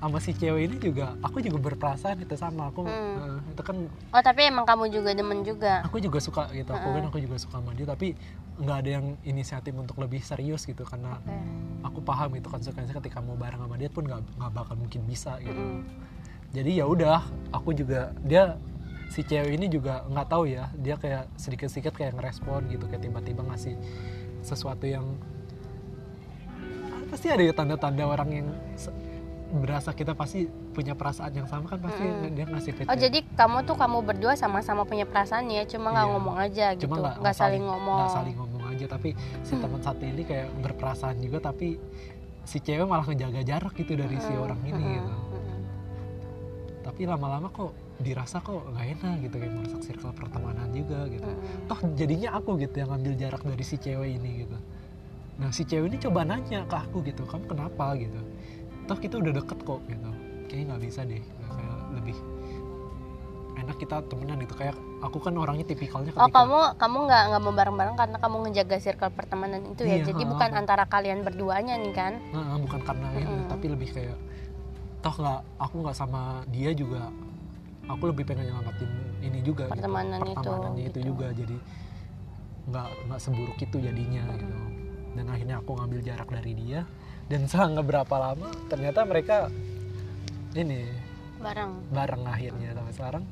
sama 0.02 0.18
si 0.18 0.34
cewek 0.34 0.66
ini 0.66 0.76
juga 0.82 1.14
aku 1.22 1.38
juga 1.38 1.62
berperasaan 1.62 2.18
itu 2.18 2.34
sama 2.34 2.68
aku 2.68 2.82
Hmm. 2.82 3.38
eh, 3.38 3.54
itu 3.54 3.62
kan 3.62 3.76
oh 3.86 4.18
tapi 4.18 4.50
emang 4.50 4.66
kamu 4.66 4.90
juga 4.90 5.14
demen 5.14 5.46
juga 5.46 5.86
aku 5.86 6.02
juga 6.02 6.18
suka 6.18 6.50
gitu 6.50 6.74
aku 6.74 6.88
kan 6.90 6.98
Mm-mm. 6.98 7.10
aku 7.14 7.18
juga 7.22 7.36
suka 7.38 7.62
sama 7.62 7.70
dia 7.70 7.86
tapi 7.86 8.18
nggak 8.58 8.76
ada 8.82 8.90
yang 8.98 9.06
inisiatif 9.22 9.70
untuk 9.72 9.96
lebih 9.96 10.18
serius 10.18 10.66
gitu 10.66 10.82
karena 10.82 11.16
Oke. 11.16 11.30
aku 11.86 11.98
paham 12.02 12.34
itu 12.34 12.50
konsekuensinya 12.50 12.98
ketika 12.98 13.22
mau 13.22 13.38
bareng 13.38 13.62
sama 13.62 13.78
dia 13.78 13.86
pun 13.88 14.02
nggak 14.02 14.20
nggak 14.36 14.50
bakal 14.52 14.74
mungkin 14.74 15.06
bisa 15.06 15.38
gitu 15.38 15.54
Mm-mm. 15.54 15.86
jadi 16.50 16.82
ya 16.82 16.84
udah 16.84 17.22
aku 17.54 17.70
juga 17.70 18.10
dia 18.26 18.58
si 19.06 19.22
cewek 19.22 19.54
ini 19.54 19.70
juga 19.70 20.02
nggak 20.10 20.26
tahu 20.26 20.50
ya 20.50 20.66
dia 20.74 20.98
kayak 20.98 21.30
sedikit-sedikit 21.38 21.94
kayak 21.94 22.18
ngerespon 22.18 22.66
gitu 22.74 22.90
kayak 22.90 23.06
tiba-tiba 23.06 23.46
ngasih 23.46 23.78
sesuatu 24.42 24.82
yang 24.82 25.06
pasti 27.06 27.28
ada 27.28 27.44
ya 27.44 27.52
tanda-tanda 27.52 28.02
orang 28.02 28.30
yang 28.32 28.48
berasa 29.52 29.92
kita 29.92 30.12
pasti 30.12 30.48
punya 30.72 30.96
perasaan 30.96 31.28
yang 31.30 31.44
sama 31.44 31.68
kan 31.68 31.76
pasti 31.78 32.00
Mm-mm. 32.00 32.32
dia 32.32 32.44
ngasih 32.46 32.72
feedback 32.72 32.88
Oh 32.88 32.96
jadi 32.96 33.18
kamu 33.30 33.56
tuh 33.62 33.76
kamu 33.76 33.98
berdua 34.02 34.32
sama-sama 34.32 34.82
punya 34.82 35.04
perasaan 35.04 35.44
ya, 35.46 35.68
cuma 35.68 35.92
nggak 35.92 36.02
Iya. 36.02 36.12
ngomong 36.16 36.36
aja 36.38 36.66
gitu, 36.72 36.82
cuma 36.82 36.94
nggak 36.98 37.14
nggak 37.20 37.36
saling 37.36 37.60
ngomong. 37.62 37.96
nggak 38.00 38.12
saling 38.12 38.34
ngomong 38.34 38.62
aja 38.66 38.84
tapi 38.88 39.10
si 39.42 39.52
Hmm. 39.52 39.62
teman 39.62 39.80
satu 39.80 40.02
ini 40.02 40.22
kayak 40.22 40.48
berperasaan 40.58 41.16
juga 41.18 41.38
tapi 41.44 41.76
si 42.42 42.58
cewek 42.58 42.86
malah 42.86 43.04
ngejaga 43.04 43.40
jarak 43.42 43.72
gitu 43.74 43.92
dari 43.92 44.16
si 44.16 44.32
Mm-mm, 44.32 44.42
orang 44.42 44.60
ini 44.62 44.72
mm-mm, 44.74 44.94
gitu 44.96 45.12
tapi 46.82 47.02
lama-lama 47.04 47.46
kok 47.48 47.70
dirasa 47.98 48.40
kok 48.40 48.66
nggak 48.66 48.86
enak 48.98 49.14
gitu 49.22 49.34
kayak 49.36 49.52
merusak 49.52 49.80
circle 49.82 50.12
pertemanan 50.12 50.68
juga 50.72 51.06
gitu 51.06 51.28
Mm-mm. 51.28 51.68
toh 51.68 51.78
jadinya 51.92 52.34
aku 52.34 52.56
gitu 52.56 52.74
yang 52.74 52.90
ngambil 52.90 53.14
jarak 53.14 53.42
dari 53.42 53.62
si 53.62 53.76
cewek 53.76 54.16
ini 54.16 54.30
gitu 54.42 54.56
nah 55.36 55.48
si 55.48 55.62
cewek 55.62 55.86
ini 55.86 55.98
coba 56.00 56.24
nanya 56.24 56.64
ke 56.64 56.76
aku 56.78 57.04
gitu 57.04 57.22
kamu 57.22 57.44
kenapa 57.46 57.94
gitu 57.94 58.20
toh 58.92 59.00
kita 59.00 59.16
udah 59.24 59.32
deket 59.32 59.58
kok 59.64 59.80
gitu 59.88 60.10
kayaknya 60.52 60.64
nggak 60.68 60.82
bisa 60.84 61.00
deh 61.08 61.22
kayak 61.24 61.78
lebih 61.96 62.16
enak 63.56 63.76
kita 63.80 63.96
temenan 64.04 64.36
gitu 64.44 64.52
kayak 64.52 64.76
aku 65.00 65.16
kan 65.24 65.32
orangnya 65.40 65.64
tipikalnya 65.64 66.12
Oh 66.12 66.28
ketika 66.28 66.44
kamu 66.44 66.58
kamu 66.76 66.96
nggak 67.08 67.22
nggak 67.32 67.40
mau 67.40 67.54
bareng-bareng 67.56 67.96
karena 67.96 68.16
kamu 68.20 68.36
ngejaga 68.48 68.76
circle 68.84 69.12
pertemanan 69.16 69.60
itu 69.64 69.82
ya, 69.88 70.04
Iya, 70.04 70.12
jadi 70.12 70.22
ha, 70.24 70.28
bukan 70.28 70.50
ha. 70.52 70.58
antara 70.60 70.84
kalian 70.84 71.24
berduanya 71.24 71.74
nih 71.80 71.92
kan? 71.96 72.12
Nah, 72.36 72.60
bukan 72.60 72.80
karena 72.84 73.08
ini 73.16 73.24
Mm-mm. 73.24 73.48
tapi 73.48 73.66
lebih 73.72 73.88
kayak 73.96 74.18
toh 75.00 75.14
nggak 75.16 75.40
aku 75.56 75.74
nggak 75.88 75.96
sama 75.96 76.44
dia 76.52 76.70
juga 76.76 77.08
aku 77.88 78.02
lebih 78.12 78.28
pengen 78.28 78.52
nyelamatin 78.52 78.90
ini 79.24 79.40
juga 79.40 79.72
gitu. 79.72 79.74
Pertemanan 79.80 80.20
itu, 80.20 80.36
pertemanannya 80.36 80.84
itu 80.84 80.98
gitu. 81.00 81.08
juga 81.16 81.26
jadi 81.32 81.56
nggak 82.62 82.88
nggak 83.08 83.20
seburuk 83.24 83.56
itu 83.56 83.76
jadinya 83.80 84.22
Mm-mm. 84.28 84.36
gitu 84.36 84.56
dan 85.12 85.24
akhirnya 85.28 85.56
aku 85.64 85.70
ngambil 85.80 86.00
jarak 86.04 86.28
dari 86.28 86.52
dia 86.56 86.80
dan 87.26 87.46
selang 87.46 87.78
berapa 87.78 88.10
lama 88.12 88.48
ternyata 88.66 89.02
mereka 89.02 89.48
ini 90.52 90.84
Bareng. 91.38 91.72
bareng 91.90 92.22
akhirnya 92.24 92.70
sampai 92.72 92.94
sekarang 92.94 93.24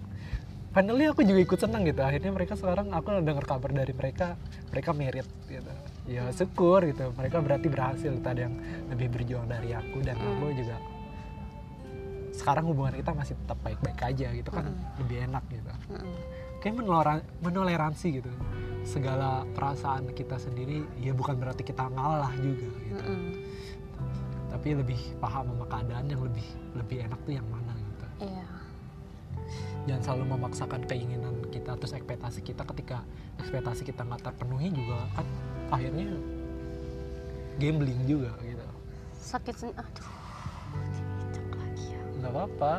finally 0.70 1.06
aku 1.06 1.22
juga 1.22 1.40
ikut 1.40 1.58
senang 1.58 1.82
gitu 1.82 2.00
akhirnya 2.00 2.30
mereka 2.30 2.54
sekarang 2.54 2.90
aku 2.90 3.18
dengar 3.20 3.44
kabar 3.44 3.70
dari 3.70 3.90
mereka 3.90 4.34
mereka 4.68 4.90
merit 4.90 5.26
gitu 5.46 5.72
ya 6.06 6.26
syukur 6.30 6.82
gitu 6.84 7.14
mereka 7.14 7.38
berarti 7.38 7.66
berhasil 7.66 8.10
gitu. 8.10 8.24
ada 8.24 8.46
yang 8.46 8.54
lebih 8.88 9.08
berjuang 9.10 9.46
dari 9.46 9.70
aku 9.72 9.98
dan 10.00 10.16
Hmm. 10.16 10.30
aku 10.32 10.46
juga 10.54 10.76
sekarang 12.32 12.64
hubungan 12.66 12.94
kita 12.94 13.12
masih 13.12 13.34
tetap 13.36 13.58
baik-baik 13.60 14.00
aja 14.00 14.28
gitu 14.32 14.48
kan 14.48 14.64
Mm-mm. 14.64 14.98
lebih 14.98 15.16
enak 15.28 15.44
gitu 15.50 15.70
Mm-mm. 15.92 16.14
kayak 16.58 16.74
menolera- 16.74 17.26
menoleransi 17.38 18.06
gitu 18.16 18.30
segala 18.80 19.44
perasaan 19.52 20.08
kita 20.10 20.40
sendiri 20.40 20.82
ya 20.96 21.12
bukan 21.12 21.36
berarti 21.36 21.62
kita 21.62 21.84
ngalah 21.86 22.32
juga 22.34 22.68
gitu 22.80 23.02
Mm-mm. 23.04 23.20
Tapi 24.50 24.74
lebih 24.74 25.00
paham 25.16 25.46
sama 25.48 25.64
keadaan 25.66 26.06
yang 26.06 26.20
lebih 26.20 26.44
lebih 26.74 26.96
enak 27.02 27.18
tuh 27.20 27.32
yang 27.32 27.46
mana 27.46 27.72
gitu 27.72 28.06
Iya. 28.20 28.44
jangan 29.86 30.02
selalu 30.04 30.24
memaksakan 30.28 30.82
keinginan 30.84 31.34
kita 31.48 31.72
terus 31.74 31.92
ekspektasi 31.92 32.40
kita 32.40 32.62
ketika 32.66 33.00
ekspektasi 33.38 33.82
kita 33.82 34.02
nggak 34.02 34.22
terpenuhi 34.22 34.68
juga 34.68 35.06
kan 35.12 35.26
akhirnya 35.70 36.06
gambling 37.56 38.00
juga 38.04 38.34
gitu 38.40 38.66
Sakit 39.20 39.54
sen 39.54 39.70
aduh. 39.74 40.08
Lagi 41.52 41.84
ya. 41.86 42.00
nggak 42.18 42.32
apa-apa 42.32 42.72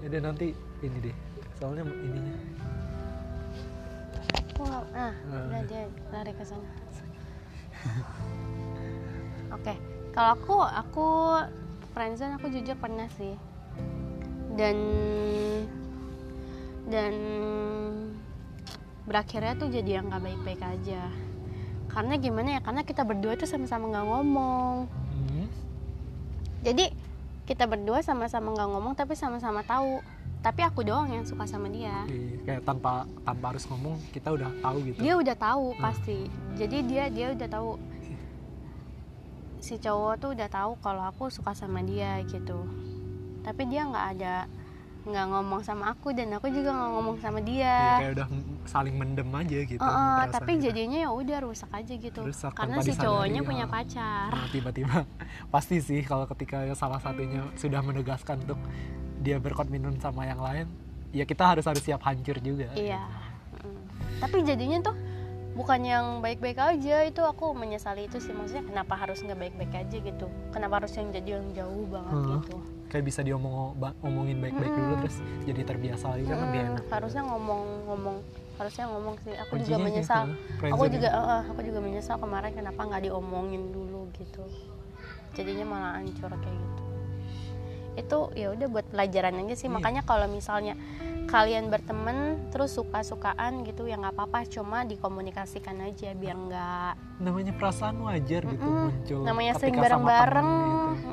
jadi 0.00 0.16
nanti 0.20 0.46
ini 0.80 0.98
deh 1.02 1.16
soalnya 1.56 1.84
ininya 1.84 2.36
Aku 4.30 4.62
nggak. 4.62 4.84
Ah, 4.92 5.12
Ah. 5.26 5.42
udah 5.48 5.62
dia 5.64 5.82
lari 6.10 6.32
ke 6.32 6.44
sana. 6.44 6.68
Oke, 9.56 9.74
kalau 10.10 10.30
aku 10.34 10.54
aku 10.60 11.06
friendzone 11.92 12.36
aku 12.36 12.46
jujur 12.50 12.76
pernah 12.76 13.06
sih. 13.16 13.34
Dan 14.54 14.76
dan 16.90 17.14
berakhirnya 19.06 19.54
tuh 19.58 19.70
jadi 19.70 20.00
yang 20.02 20.10
nggak 20.10 20.22
baik-baik 20.22 20.62
aja. 20.62 21.02
Karena 21.90 22.14
gimana 22.18 22.58
ya? 22.58 22.60
Karena 22.62 22.82
kita 22.86 23.02
berdua 23.02 23.34
tuh 23.34 23.50
sama-sama 23.50 23.90
nggak 23.90 24.06
ngomong. 24.06 24.76
Hmm. 24.86 25.46
Jadi 26.62 27.10
kita 27.50 27.66
berdua 27.66 27.98
sama-sama 27.98 28.54
nggak 28.54 28.68
ngomong 28.70 28.94
tapi 28.94 29.18
sama-sama 29.18 29.66
tahu 29.66 29.98
tapi 30.38 30.62
aku 30.62 30.86
doang 30.86 31.10
yang 31.10 31.26
suka 31.26 31.50
sama 31.50 31.66
dia 31.66 32.06
Iya, 32.06 32.38
kayak 32.46 32.62
tanpa 32.62 33.04
tanpa 33.26 33.44
harus 33.50 33.66
ngomong 33.66 33.98
kita 34.14 34.30
udah 34.30 34.48
tahu 34.62 34.76
gitu 34.86 34.98
dia 35.02 35.14
udah 35.18 35.34
tahu 35.34 35.66
Hmm. 35.74 35.82
pasti 35.82 36.18
jadi 36.54 36.76
dia 36.86 37.04
dia 37.10 37.26
udah 37.34 37.48
tahu 37.50 37.74
si 39.60 39.76
cowok 39.76 40.14
tuh 40.20 40.30
udah 40.36 40.48
tahu 40.48 40.76
kalau 40.80 41.04
aku 41.06 41.28
suka 41.28 41.52
sama 41.56 41.84
dia 41.84 42.20
gitu. 42.26 42.66
Tapi 43.44 43.62
dia 43.68 43.86
nggak 43.86 44.06
ada 44.16 44.36
nggak 45.00 45.26
ngomong 45.32 45.64
sama 45.64 45.96
aku 45.96 46.12
dan 46.12 46.28
aku 46.36 46.52
juga 46.52 46.76
nggak 46.76 46.90
ngomong 46.92 47.16
sama 47.24 47.40
dia. 47.40 48.00
Kayak 48.00 48.12
udah 48.20 48.28
saling 48.68 48.96
mendem 49.00 49.28
aja 49.32 49.58
gitu 49.64 49.80
perasaan 49.80 50.28
tapi 50.28 50.52
kita. 50.60 50.64
jadinya 50.68 50.98
ya 51.04 51.10
udah 51.12 51.38
rusak 51.44 51.70
aja 51.72 51.94
gitu. 51.96 52.20
Rusak 52.20 52.52
karena 52.52 52.76
si 52.84 52.92
cowoknya 52.92 53.40
ya. 53.40 53.48
punya 53.48 53.64
pacar. 53.68 54.28
Nah, 54.28 54.48
tiba-tiba 54.52 55.08
pasti 55.54 55.80
sih 55.80 56.04
kalau 56.04 56.28
ketika 56.28 56.68
salah 56.76 57.00
satunya 57.00 57.44
sudah 57.56 57.80
menegaskan 57.80 58.44
untuk 58.44 58.60
dia 59.20 59.36
berkomitmen 59.36 60.00
sama 60.00 60.24
yang 60.24 60.40
lain 60.40 60.68
ya 61.10 61.26
kita 61.26 61.42
harus 61.42 61.66
harus 61.66 61.82
siap 61.82 62.00
hancur 62.06 62.38
juga 62.38 62.70
iya. 62.78 63.02
Mm. 63.60 63.82
tapi 64.22 64.36
jadinya 64.46 64.78
tuh 64.90 64.96
bukan 65.50 65.80
yang 65.80 66.04
baik-baik 66.18 66.56
aja 66.56 67.02
itu 67.02 67.20
aku 67.20 67.52
menyesali 67.52 68.06
itu 68.06 68.16
sih. 68.16 68.30
Maksudnya 68.30 68.64
kenapa 68.64 68.94
harus 68.94 69.18
nggak 69.18 69.38
baik-baik 69.38 69.72
aja 69.76 69.96
gitu? 69.98 70.26
Kenapa 70.48 70.78
harus 70.78 70.92
yang 70.92 71.10
jadi 71.10 71.30
yang 71.32 71.46
jauh 71.52 71.84
banget 71.86 72.14
Hmm. 72.14 72.30
gitu? 72.36 72.56
Kayak 72.86 73.04
bisa 73.06 73.20
diomong 73.20 73.54
omongin 74.00 74.38
baik-baik 74.38 74.66
dulu 74.68 74.86
Mm-mm. 74.92 75.02
terus 75.04 75.16
jadi 75.44 75.60
terbiasa 75.64 76.04
lagi 76.08 76.24
kan 76.24 76.38
lebih 76.40 76.60
Mm, 76.60 76.68
enak 76.72 76.84
harusnya 76.90 77.22
ngomong-ngomong 77.24 78.16
harusnya 78.56 78.84
ngomong 78.88 79.14
sih. 79.20 79.32
Aku 79.32 79.52
juga 79.56 79.78
Kuncinya 79.78 79.78
menyesal. 79.80 80.22
gitu, 80.26 80.66
aku 80.68 80.84
juga 80.88 81.08
ya. 81.08 81.20
eh, 81.32 81.42
aku 81.46 81.60
juga 81.62 81.78
menyesal 81.80 82.16
kemarin 82.16 82.50
kenapa 82.52 82.80
nggak 82.82 83.02
diomongin 83.02 83.62
dulu 83.70 84.10
gitu. 84.12 84.42
Jadinya 85.32 85.64
malah 85.64 85.90
hancur 85.96 86.28
kayak 86.28 86.50
gitu. 86.56 86.82
Itu 87.96 88.18
ya 88.34 88.50
udah 88.50 88.66
buat 88.68 88.86
pelajaran 88.86 89.38
aja 89.38 89.54
sih. 89.56 89.64
Iya. 89.64 89.72
makanya 89.72 90.02
kalau 90.02 90.26
misalnya 90.26 90.74
kalian 91.30 91.70
berteman 91.70 92.42
terus 92.50 92.74
suka-sukaan 92.74 93.62
gitu 93.62 93.86
ya 93.86 93.94
nggak 93.94 94.18
apa-apa 94.18 94.42
cuma 94.50 94.82
dikomunikasikan 94.82 95.78
aja 95.78 96.10
biar 96.18 96.34
nggak 96.34 96.92
namanya 97.22 97.54
perasaan 97.54 98.02
wajar 98.02 98.42
gitu 98.42 98.66
Mm-mm. 98.66 98.90
muncul 98.90 99.20
namanya 99.22 99.52
sering 99.54 99.78
bareng-bareng. 99.78 100.50
gitu. 100.50 101.08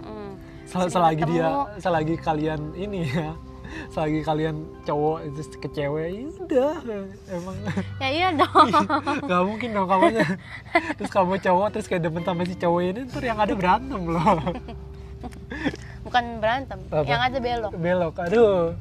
Sel- 0.68 0.90
selagi 0.92 1.24
dia 1.30 1.48
selagi 1.78 2.16
kalian 2.18 2.74
ini 2.74 3.06
ya 3.08 3.38
selagi 3.94 4.26
kalian 4.26 4.56
cowok 4.84 5.18
itu 5.30 5.42
ke 5.62 5.68
cewek 5.70 6.08
ya 6.10 6.28
udah 6.42 6.76
emang. 7.30 7.56
Ya 8.02 8.10
iya 8.10 8.28
dong. 8.34 8.68
Nggak 9.28 9.44
mungkin 9.46 9.70
dong 9.76 9.88
kamunya 9.88 10.26
terus 10.98 11.12
kamu 11.14 11.38
cowok 11.38 11.68
terus 11.76 11.86
kayak 11.86 12.10
demen 12.10 12.24
sama 12.26 12.42
si 12.42 12.56
cowok 12.58 12.82
ini 12.82 13.00
ntar 13.06 13.22
yang 13.22 13.38
ada 13.38 13.54
berantem 13.54 14.02
loh. 14.02 14.40
Bukan 16.08 16.24
berantem 16.40 16.80
Apa? 16.88 17.04
yang 17.04 17.22
ada 17.22 17.38
belok. 17.38 17.72
Belok 17.76 18.16
aduh 18.24 18.72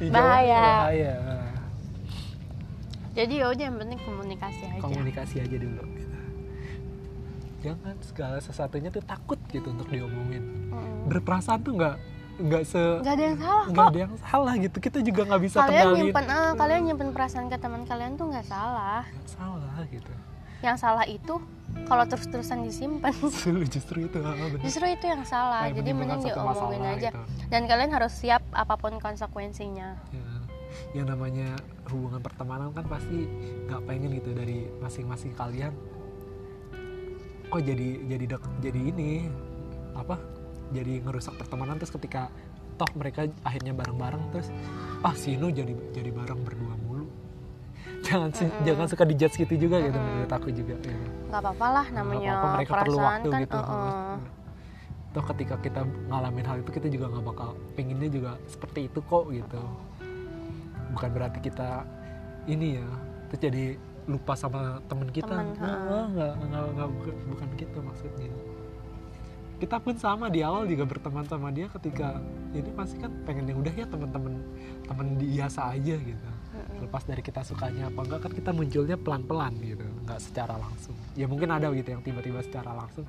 Di 0.00 0.06
Jawa 0.08 0.16
Bahaya. 0.16 0.64
bahaya. 0.86 1.14
Jadi 3.14 3.34
ya 3.38 3.46
udah 3.46 3.64
yang 3.70 3.78
penting 3.78 4.00
komunikasi 4.02 4.62
aja. 4.66 4.80
Komunikasi 4.82 5.34
aja 5.38 5.56
dulu. 5.56 5.82
Gitu. 5.94 6.12
jangan 7.64 7.96
segala 8.04 8.36
sesuatunya 8.44 8.92
tuh 8.92 9.00
takut 9.00 9.40
gitu 9.48 9.72
untuk 9.72 9.88
diomongin. 9.88 10.68
Mm. 10.68 11.08
berperasaan 11.08 11.64
tuh 11.64 11.72
nggak 11.80 11.96
nggak 12.34 12.62
se 12.66 12.76
nggak 12.76 13.14
ada 13.14 13.24
yang 13.24 13.38
salah 13.40 13.64
nggak 13.72 13.86
ada 13.88 14.00
yang 14.04 14.14
salah 14.20 14.54
gitu. 14.60 14.76
Kita 14.84 14.98
juga 15.00 15.22
nggak 15.32 15.42
bisa 15.48 15.58
kalian 15.64 15.72
kendalin 15.72 15.96
nyimpen 15.96 16.26
ah, 16.28 16.52
kalian 16.52 16.80
nyimpen 16.84 17.08
perasaan 17.16 17.46
ke 17.48 17.56
teman 17.56 17.82
kalian 17.88 18.20
tuh 18.20 18.26
nggak 18.28 18.44
salah. 18.44 19.08
Nggak 19.08 19.30
salah 19.32 19.76
gitu. 19.88 20.12
Yang 20.60 20.76
salah 20.76 21.04
itu 21.08 21.34
kalau 21.84 22.04
terus-terusan 22.08 22.64
disimpan. 22.64 23.12
Justru 23.74 24.06
itu. 24.06 24.18
Justru 24.64 24.84
itu 24.88 25.04
yang 25.04 25.22
salah. 25.26 25.68
Jadi 25.68 25.90
mending 25.92 26.22
diomongin 26.24 26.80
masalah 26.80 26.96
aja. 26.96 27.10
gitu. 27.12 27.20
dan 27.52 27.62
kalian 27.68 27.90
harus 27.92 28.12
siap 28.14 28.42
apa 28.54 28.74
pun 28.78 28.96
konsekuensinya. 28.98 29.98
Ya, 30.10 30.28
yang 30.96 31.06
namanya 31.10 31.54
hubungan 31.90 32.22
pertemanan 32.22 32.72
kan 32.72 32.86
pasti 32.88 33.28
nggak 33.68 33.80
pengen 33.84 34.10
gitu 34.16 34.30
dari 34.32 34.66
masing-masing 34.80 35.34
kalian. 35.36 35.74
Kok 37.52 37.60
jadi 37.62 37.88
jadi 38.08 38.24
dek, 38.34 38.44
jadi 38.64 38.80
ini 38.80 39.10
apa 39.94 40.18
jadi 40.74 41.04
ngerusak 41.06 41.38
pertemanan 41.38 41.78
terus 41.78 41.94
ketika 41.94 42.32
toh 42.74 42.90
mereka 42.98 43.30
akhirnya 43.46 43.70
bareng-bareng 43.70 44.34
terus 44.34 44.50
ah 45.06 45.14
si 45.14 45.38
Nu 45.38 45.54
jadi 45.54 45.70
jadi 45.94 46.10
bareng 46.10 46.42
berdua 46.42 46.74
jangan 48.04 48.30
jangan 48.62 48.86
suka 48.86 49.04
dijudge 49.08 49.36
gitu 49.40 49.54
juga 49.56 49.76
gitu 49.80 49.96
Mm-mm. 49.96 50.12
menurut 50.12 50.32
aku 50.32 50.48
juga 50.52 50.74
ya. 50.78 50.96
nggak 51.32 51.40
apa-apa 51.40 51.66
lah 51.72 51.86
namanya 51.90 52.20
Nggak 52.20 52.36
apa-apa, 52.36 52.56
mereka 52.56 52.72
perlu 52.76 52.96
perasaan 52.96 53.08
waktu 53.08 53.28
kan 53.28 53.40
gitu 53.42 53.58
eh, 53.58 53.72
eh. 53.72 54.16
toh 55.14 55.24
ketika 55.30 55.54
kita 55.62 55.80
ngalamin 56.10 56.44
hal 56.44 56.56
itu 56.60 56.70
kita 56.74 56.86
juga 56.90 57.04
nggak 57.10 57.24
bakal 57.24 57.48
pengennya 57.78 58.08
juga 58.10 58.30
seperti 58.50 58.80
itu 58.92 59.00
kok 59.00 59.24
gitu 59.32 59.62
bukan 60.94 61.10
berarti 61.10 61.38
kita 61.42 61.68
ini 62.44 62.78
ya 62.82 62.88
terus 63.32 63.40
jadi 63.40 63.64
lupa 64.04 64.36
sama 64.36 64.84
temen 64.84 65.08
kita 65.08 65.32
Temen, 65.32 65.56
ha. 65.64 65.72
nggak 66.12 66.32
nggak 66.44 66.64
nggak 66.76 66.88
bukan, 66.92 67.14
bukan 67.32 67.48
gitu 67.56 67.78
maksudnya 67.80 68.30
kita 69.54 69.76
pun 69.80 69.94
sama 69.96 70.26
di 70.28 70.42
awal 70.44 70.66
juga 70.66 70.84
berteman 70.84 71.24
sama 71.24 71.48
dia 71.54 71.70
ketika 71.72 72.20
ini 72.52 72.68
pasti 72.74 72.98
kan 73.00 73.08
pengen 73.24 73.48
yang 73.48 73.62
udah 73.62 73.72
ya 73.72 73.86
teman-teman 73.86 74.34
teman 74.84 75.06
biasa 75.16 75.78
aja 75.78 75.94
gitu. 75.94 76.30
Lepas 76.82 77.02
dari 77.06 77.22
kita 77.22 77.46
sukanya 77.46 77.90
apa 77.90 78.00
enggak 78.02 78.20
kan 78.26 78.32
kita 78.34 78.50
munculnya 78.50 78.98
pelan-pelan 78.98 79.54
gitu 79.62 79.86
nggak 80.04 80.20
secara 80.20 80.54
langsung. 80.58 80.94
Ya 81.14 81.26
mungkin 81.30 81.48
ada 81.50 81.70
gitu 81.72 81.94
yang 81.94 82.02
tiba-tiba 82.02 82.42
secara 82.42 82.74
langsung. 82.74 83.06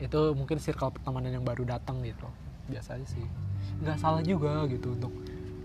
Itu 0.00 0.34
mungkin 0.34 0.58
circle 0.58 0.94
pertemanan 0.94 1.30
yang 1.30 1.44
baru 1.46 1.64
datang 1.64 2.02
gitu. 2.02 2.26
Biasanya 2.68 3.06
sih. 3.06 3.24
Nggak 3.80 3.96
salah 4.00 4.22
juga 4.24 4.66
gitu 4.66 4.96
untuk 4.96 5.12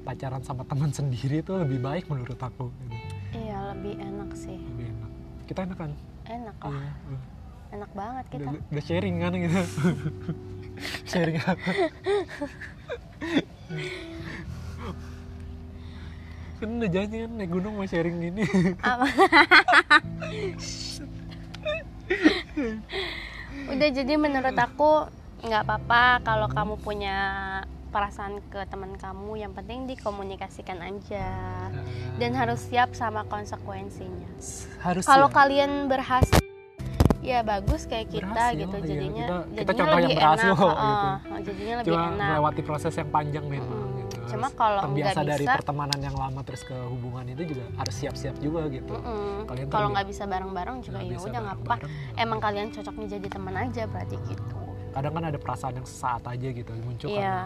pacaran 0.03 0.43
sama 0.45 0.63
teman 0.65 0.91
sendiri 0.97 1.41
itu 1.43 1.53
lebih 1.55 1.79
baik 1.81 2.07
menurut 2.07 2.39
aku. 2.39 2.71
Gitu. 2.71 2.95
iya 3.45 3.73
lebih 3.73 3.93
enak 4.01 4.29
sih. 4.33 4.57
Lebih 4.57 4.85
enak. 4.89 5.11
Kita 5.45 5.59
enak 5.65 5.77
kan? 5.77 5.91
Enak 6.29 6.57
lah. 6.61 6.73
Iya, 6.73 6.91
enak 7.77 7.91
banget 7.93 8.25
kita. 8.29 8.49
udah, 8.49 8.61
udah 8.73 8.83
sharing 8.85 9.15
kan 9.21 9.33
gitu. 9.37 9.61
Sharing 11.11 11.35
apa 11.43 11.71
kan 16.59 16.69
udah 16.75 16.89
janji 16.91 17.17
kan 17.23 17.31
naik 17.33 17.49
gunung 17.49 17.73
mau 17.73 17.87
sharing 17.87 18.19
gini 18.19 18.43
Apa? 18.83 19.05
udah 23.69 23.89
jadi 23.89 24.13
menurut 24.15 24.57
aku 24.57 25.07
nggak 25.39 25.61
apa-apa 25.63 26.03
kalau 26.21 26.47
kamu 26.51 26.75
punya 26.77 27.17
perasaan 27.89 28.43
ke 28.51 28.67
teman 28.69 28.93
kamu 28.99 29.39
yang 29.39 29.51
penting 29.55 29.87
dikomunikasikan 29.87 30.77
aja 30.83 31.25
dan 32.19 32.31
harus 32.35 32.59
siap 32.67 32.93
sama 32.93 33.23
konsekuensinya 33.25 34.29
harus 34.83 35.07
kalau 35.07 35.31
ya. 35.31 35.33
kalian 35.33 35.87
berhasil 35.87 36.37
ya 37.19 37.43
bagus 37.43 37.83
kayak 37.83 38.07
kita 38.09 38.25
Berhasil, 38.29 38.59
gitu 38.59 38.77
iya. 38.77 38.85
jadinya 38.85 39.25
Kita- 39.25 39.43
kita 39.43 39.49
jadinya 39.49 39.65
contoh 39.67 39.83
yang 39.83 39.99
lebih 39.99 40.17
berhasil 40.17 40.47
enak 40.47 40.59
kok, 40.59 40.69
heeh, 40.69 40.95
gitu. 40.95 41.39
jadinya 41.43 41.75
lebih 41.75 41.87
cuma 41.91 42.03
enak 42.07 42.27
melewati 42.31 42.61
proses 42.63 42.93
yang 42.95 43.09
panjang 43.09 43.45
memang. 43.45 43.78
Cuma 44.29 44.47
kalau 44.51 44.81
terbiasa 44.83 45.21
dari 45.21 45.41
bisa- 45.41 45.55
pertemanan 45.55 45.99
yang 45.99 46.13
lama 46.13 46.41
terus 46.41 46.61
ke 46.61 46.75
hubungan 46.75 47.25
itu 47.27 47.43
juga 47.47 47.65
harus 47.73 47.95
siap-siap 47.95 48.35
juga 48.37 48.67
gitu 48.67 48.93
Mm-mm. 48.93 49.45
Kalian 49.45 49.67
kalau 49.67 49.87
nggak 49.89 50.07
bisa 50.07 50.23
bareng-bareng 50.23 50.77
juga 50.81 50.99
ya 50.99 51.17
udah 51.17 51.39
nggak 51.41 51.57
apa 51.59 51.73
nggak 51.75 51.91
emang 52.17 52.39
kalian 52.39 52.67
cocoknya 52.69 53.07
jadi 53.11 53.27
teman 53.27 53.55
aja 53.55 53.83
berarti 53.85 54.15
gitu 54.23 54.55
kadang 54.89 55.13
kan 55.13 55.23
ada 55.23 55.37
perasaan 55.37 55.73
yang 55.75 55.85
sesaat 55.85 56.23
aja 56.25 56.47
gitu 56.49 56.71
muncul 56.79 57.07
Iya. 57.07 57.45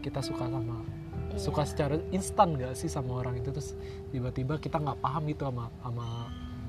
kita 0.00 0.20
suka 0.20 0.44
sama 0.44 0.76
Iya. 1.24 1.38
suka 1.38 1.62
secara 1.64 1.94
instan 2.10 2.48
gak 2.54 2.72
sih 2.74 2.86
sama 2.86 3.12
orang 3.16 3.34
itu 3.34 3.48
terus 3.48 3.72
tiba-tiba 4.08 4.56
kita 4.56 4.76
nggak 4.76 4.98
paham 4.98 5.24
gitu 5.24 5.46
sama 5.46 5.72
sama 5.78 6.06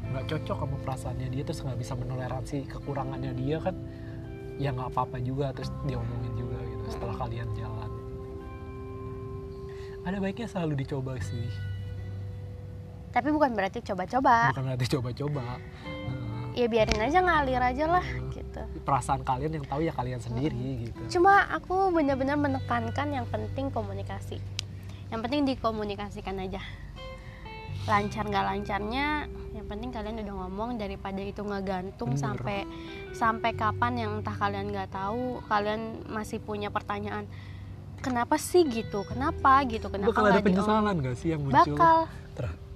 nggak 0.06 0.26
cocok 0.26 0.58
sama 0.58 0.76
perasaannya 0.80 1.28
dia 1.30 1.44
terus 1.44 1.60
nggak 1.60 1.76
bisa 1.76 1.94
menoleransi 1.94 2.58
kekurangannya 2.66 3.32
dia 3.34 3.58
kan 3.60 3.76
ya 4.56 4.70
nggak 4.70 4.90
apa-apa 4.90 5.18
juga 5.20 5.52
terus 5.52 5.74
dia 5.84 5.98
omongin 5.98 6.34
juga 6.38 6.56
gitu 6.62 6.84
setelah 6.90 7.16
kalian 7.18 7.50
jalan 7.54 7.83
ada 10.04 10.18
baiknya 10.20 10.48
selalu 10.52 10.84
dicoba 10.84 11.16
sih. 11.24 11.48
Tapi 13.14 13.30
bukan 13.32 13.56
berarti 13.56 13.80
coba-coba. 13.80 14.52
Bukan 14.52 14.66
berarti 14.68 14.88
coba-coba. 14.90 15.44
Nah, 15.64 16.52
ya 16.58 16.66
biarin 16.68 17.02
aja 17.02 17.20
ngalir 17.24 17.62
aja 17.62 17.86
lah 17.88 18.06
gitu. 18.34 18.62
perasaan 18.86 19.26
kalian 19.26 19.58
yang 19.58 19.66
tahu 19.66 19.82
ya 19.86 19.94
kalian 19.96 20.20
sendiri 20.20 20.90
gitu. 20.90 21.18
Cuma 21.20 21.48
aku 21.50 21.94
benar-benar 21.94 22.38
menekankan 22.38 23.08
yang 23.10 23.26
penting 23.30 23.72
komunikasi. 23.72 24.38
Yang 25.10 25.20
penting 25.30 25.42
dikomunikasikan 25.56 26.42
aja. 26.42 26.62
Lancar 27.86 28.26
nggak 28.28 28.46
lancarnya 28.48 29.28
yang 29.54 29.68
penting 29.70 29.92
kalian 29.94 30.24
udah 30.24 30.36
ngomong 30.46 30.82
daripada 30.82 31.22
itu 31.22 31.44
ngegantung 31.46 32.16
Bener. 32.16 32.24
sampai 32.24 32.60
sampai 33.14 33.52
kapan 33.54 33.94
yang 34.00 34.12
entah 34.20 34.34
kalian 34.34 34.72
nggak 34.74 34.90
tahu 34.90 35.44
kalian 35.46 36.02
masih 36.10 36.42
punya 36.42 36.74
pertanyaan 36.74 37.30
kenapa 38.04 38.36
sih 38.36 38.68
gitu? 38.68 39.08
Kenapa 39.08 39.64
gitu? 39.66 39.88
Kenapa 39.88 40.12
bakal 40.12 40.24
ada 40.24 40.30
nggak 40.30 40.44
diomong- 40.44 40.48
penyesalan 40.60 40.96
gak 41.00 41.16
sih 41.16 41.28
yang 41.32 41.42
muncul? 41.42 41.74
Bakal 41.74 41.98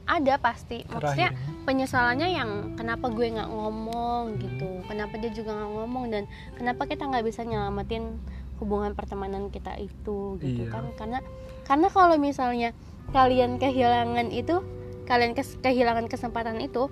ada 0.07 0.33
pasti. 0.39 0.77
Maksudnya 0.81 0.95
terakhirnya 0.95 1.29
penyesalannya 1.67 2.29
yang 2.31 2.49
kenapa 2.73 3.05
gue 3.09 3.27
nggak 3.27 3.49
ngomong 3.49 4.23
gitu? 4.39 4.69
Kenapa 4.87 5.13
dia 5.19 5.31
juga 5.31 5.51
nggak 5.53 5.71
ngomong? 5.73 6.05
Dan 6.07 6.23
kenapa 6.55 6.87
kita 6.87 7.03
nggak 7.03 7.25
bisa 7.27 7.43
nyelamatin 7.43 8.15
hubungan 8.57 8.95
pertemanan 8.95 9.51
kita 9.51 9.75
itu 9.75 10.39
gitu 10.39 10.63
Iya. 10.63 10.71
kan? 10.71 10.85
Karena 10.95 11.19
karena 11.61 11.87
kalau 11.91 12.15
misalnya 12.15 12.71
kalian 13.11 13.59
kehilangan 13.59 14.31
itu 14.31 14.63
kalian 15.03 15.31
kes- 15.31 15.59
kehilangan 15.59 16.07
kesempatan 16.07 16.57
itu 16.57 16.87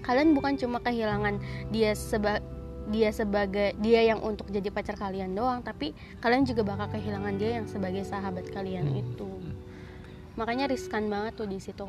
kalian 0.00 0.34
bukan 0.34 0.54
cuma 0.56 0.78
kehilangan 0.78 1.38
dia 1.70 1.94
seba 1.94 2.42
dia 2.90 3.08
sebagai 3.10 3.72
dia 3.78 4.02
yang 4.02 4.18
untuk 4.20 4.50
jadi 4.50 4.68
pacar 4.68 4.98
kalian 4.98 5.32
doang 5.32 5.62
tapi 5.62 5.94
kalian 6.18 6.42
juga 6.42 6.66
bakal 6.66 6.90
kehilangan 6.90 7.34
dia 7.38 7.62
yang 7.62 7.66
sebagai 7.66 8.02
sahabat 8.02 8.50
kalian 8.50 8.84
Hmm. 8.84 9.00
itu. 9.00 9.30
Makanya 10.34 10.66
riskan 10.66 11.06
banget 11.06 11.36
tuh 11.36 11.46
di 11.46 11.58
situ. 11.58 11.86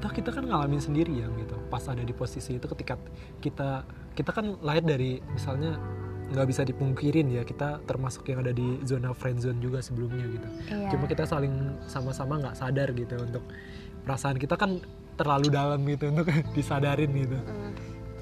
Toh 0.00 0.10
kita 0.10 0.30
kan 0.30 0.44
ngalamin 0.44 0.82
sendiri 0.82 1.14
ya 1.14 1.30
gitu. 1.38 1.56
Pas 1.70 1.82
ada 1.86 2.02
di 2.02 2.12
posisi 2.12 2.54
itu 2.54 2.66
ketika 2.66 2.98
kita 3.38 3.86
kita 4.12 4.30
kan 4.30 4.58
lahir 4.60 4.84
dari 4.84 5.22
misalnya 5.32 5.78
nggak 6.24 6.46
bisa 6.48 6.62
dipungkirin 6.64 7.28
ya 7.28 7.44
kita 7.44 7.84
termasuk 7.84 8.24
yang 8.26 8.40
ada 8.40 8.50
di 8.50 8.80
zona 8.82 9.12
friend 9.12 9.40
zone 9.40 9.60
juga 9.60 9.80
sebelumnya 9.80 10.24
gitu. 10.26 10.48
Iya. 10.72 10.88
Cuma 10.92 11.04
kita 11.06 11.24
saling 11.24 11.52
sama-sama 11.84 12.40
nggak 12.40 12.56
sadar 12.56 12.88
gitu 12.92 13.14
untuk 13.20 13.44
perasaan 14.02 14.36
kita 14.36 14.56
kan 14.56 14.80
terlalu 15.14 15.46
dalam 15.52 15.80
gitu 15.84 16.10
untuk 16.10 16.26
disadarin 16.56 17.10
gitu. 17.12 17.38
Mm. 17.38 17.70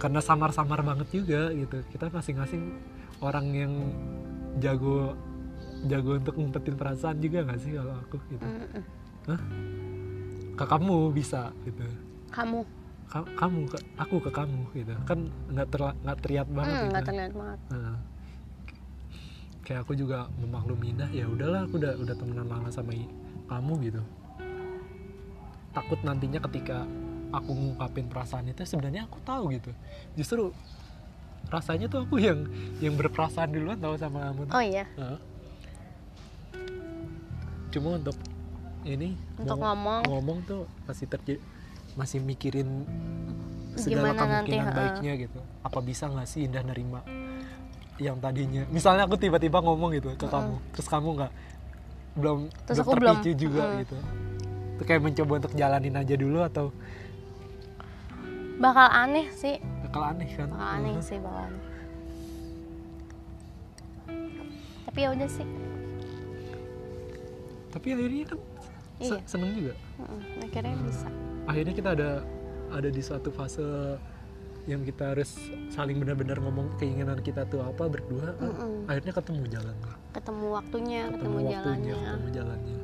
Karena 0.03 0.19
samar-samar 0.19 0.83
banget 0.83 1.07
juga 1.15 1.55
gitu. 1.55 1.79
Kita 1.87 2.11
masing-masing 2.11 2.75
orang 3.23 3.47
yang 3.55 3.73
jago 4.59 5.15
jago 5.87 6.19
untuk 6.19 6.35
ngumpetin 6.35 6.75
perasaan 6.75 7.23
juga 7.23 7.47
nggak 7.47 7.61
sih 7.63 7.71
kalau 7.79 7.95
aku 8.03 8.19
gitu? 8.27 8.43
Mm-mm. 8.43 8.83
kakakmu 10.53 11.15
bisa 11.15 11.55
gitu. 11.63 11.87
Kamu. 12.35 12.67
Ka- 13.07 13.29
kamu 13.39 13.69
ke 13.71 13.79
aku 13.95 14.17
ke 14.19 14.31
kamu 14.35 14.61
gitu. 14.75 14.95
Kan 15.07 15.31
nggak 15.49 15.69
terla- 15.71 15.97
nggak 16.03 16.19
terlihat 16.19 16.49
banget 16.51 16.67
Hmm, 16.67 16.81
gitu. 16.83 16.91
nggak 16.91 17.05
terlihat 17.07 17.33
banget. 17.39 17.59
Nah, 17.71 17.97
kayak 19.63 19.81
aku 19.87 19.93
juga 19.95 20.19
memaklumi 20.35 20.87
Indah 20.91 21.11
ya 21.15 21.31
udahlah 21.31 21.63
aku 21.65 21.79
udah 21.79 21.93
udah 21.95 22.15
temenan 22.19 22.47
lama 22.51 22.69
sama 22.75 22.91
kamu 23.47 23.73
gitu. 23.87 24.03
Takut 25.73 26.01
nantinya 26.03 26.41
ketika 26.51 26.85
aku 27.33 27.51
ngungkapin 27.51 28.07
perasaan 28.07 28.47
itu 28.47 28.63
sebenarnya 28.63 29.05
aku 29.05 29.19
tahu 29.23 29.51
gitu 29.51 29.73
justru 30.15 30.53
rasanya 31.49 31.89
tuh 31.89 32.05
aku 32.05 32.17
yang 32.17 32.45
yang 32.79 32.95
berperasaan 32.95 33.51
duluan 33.51 33.77
tahu 33.77 33.97
sama 33.97 34.29
kamu 34.29 34.43
oh 34.49 34.63
iya 34.63 34.85
Heeh. 34.95 35.19
cuma 37.73 37.97
untuk 37.97 38.17
ini 38.85 39.15
Untuk 39.39 39.57
ngomong. 39.57 40.03
ngomong 40.05 40.39
tuh 40.45 40.61
masih 40.85 41.07
terjadi 41.07 41.41
masih 41.93 42.19
mikirin 42.21 42.85
segala 43.75 44.13
Gimana 44.13 44.13
nanti, 44.13 44.21
kemungkinan 44.53 44.65
heeh. 44.65 44.77
baiknya 44.77 45.13
gitu 45.19 45.41
apa 45.63 45.79
bisa 45.81 46.05
nggak 46.07 46.27
sih 46.27 46.45
Indah 46.45 46.61
nerima 46.63 47.01
yang 47.97 48.19
tadinya 48.19 48.65
misalnya 48.69 49.05
aku 49.05 49.17
tiba-tiba 49.17 49.61
ngomong 49.61 49.93
gitu 49.95 50.13
ke 50.13 50.27
kamu 50.27 50.57
terus 50.73 50.89
kamu 50.89 51.09
nggak 51.15 51.33
belum 52.13 52.39
Terus 52.67 52.77
belum 52.77 52.83
aku 52.83 52.93
belum, 52.93 53.15
terpicu 53.17 53.31
juga 53.39 53.63
heeh. 53.63 53.79
gitu 53.85 53.97
itu 54.73 54.83
kayak 54.83 55.01
mencoba 55.01 55.33
untuk 55.39 55.53
jalanin 55.55 55.95
aja 55.95 56.15
dulu 56.15 56.39
atau 56.43 56.67
bakal 58.63 58.87
aneh 58.87 59.27
sih. 59.35 59.59
Bakal 59.83 60.03
aneh 60.15 60.31
kan? 60.33 60.49
Bakal 60.49 60.69
aneh 60.79 60.93
Heeh. 60.95 61.03
sih 61.05 61.19
bakal 61.19 61.43
aneh. 61.51 61.63
Tapi 64.87 64.99
ya 65.01 65.09
udah 65.11 65.29
sih. 65.29 65.47
Tapi 67.73 67.87
akhirnya 67.91 68.25
kan 68.29 68.39
Iya. 69.03 69.19
seneng 69.27 69.51
juga. 69.59 69.75
Akhirnya 70.39 70.77
bisa. 70.87 71.09
Akhirnya 71.49 71.75
kita 71.75 71.91
ada 71.99 72.11
ada 72.71 72.89
di 72.89 73.03
suatu 73.03 73.35
fase 73.35 73.67
yang 74.63 74.87
kita 74.87 75.11
harus 75.11 75.35
saling 75.75 75.99
benar-benar 75.99 76.39
ngomong 76.39 76.79
keinginan 76.79 77.19
kita 77.19 77.43
tuh 77.51 77.67
apa 77.67 77.91
berdua. 77.91 78.31
Kan. 78.39 78.47
Mm-mm. 78.47 78.87
akhirnya 78.87 79.13
ketemu 79.19 79.43
jalannya 79.51 79.93
ketemu 80.13 80.47
waktunya 80.53 81.01
ketemu, 81.09 81.17
ketemu 81.19 81.35
waktunya 81.35 81.59
jalannya. 81.59 81.95
ketemu 81.99 82.29
jalannya. 82.31 82.79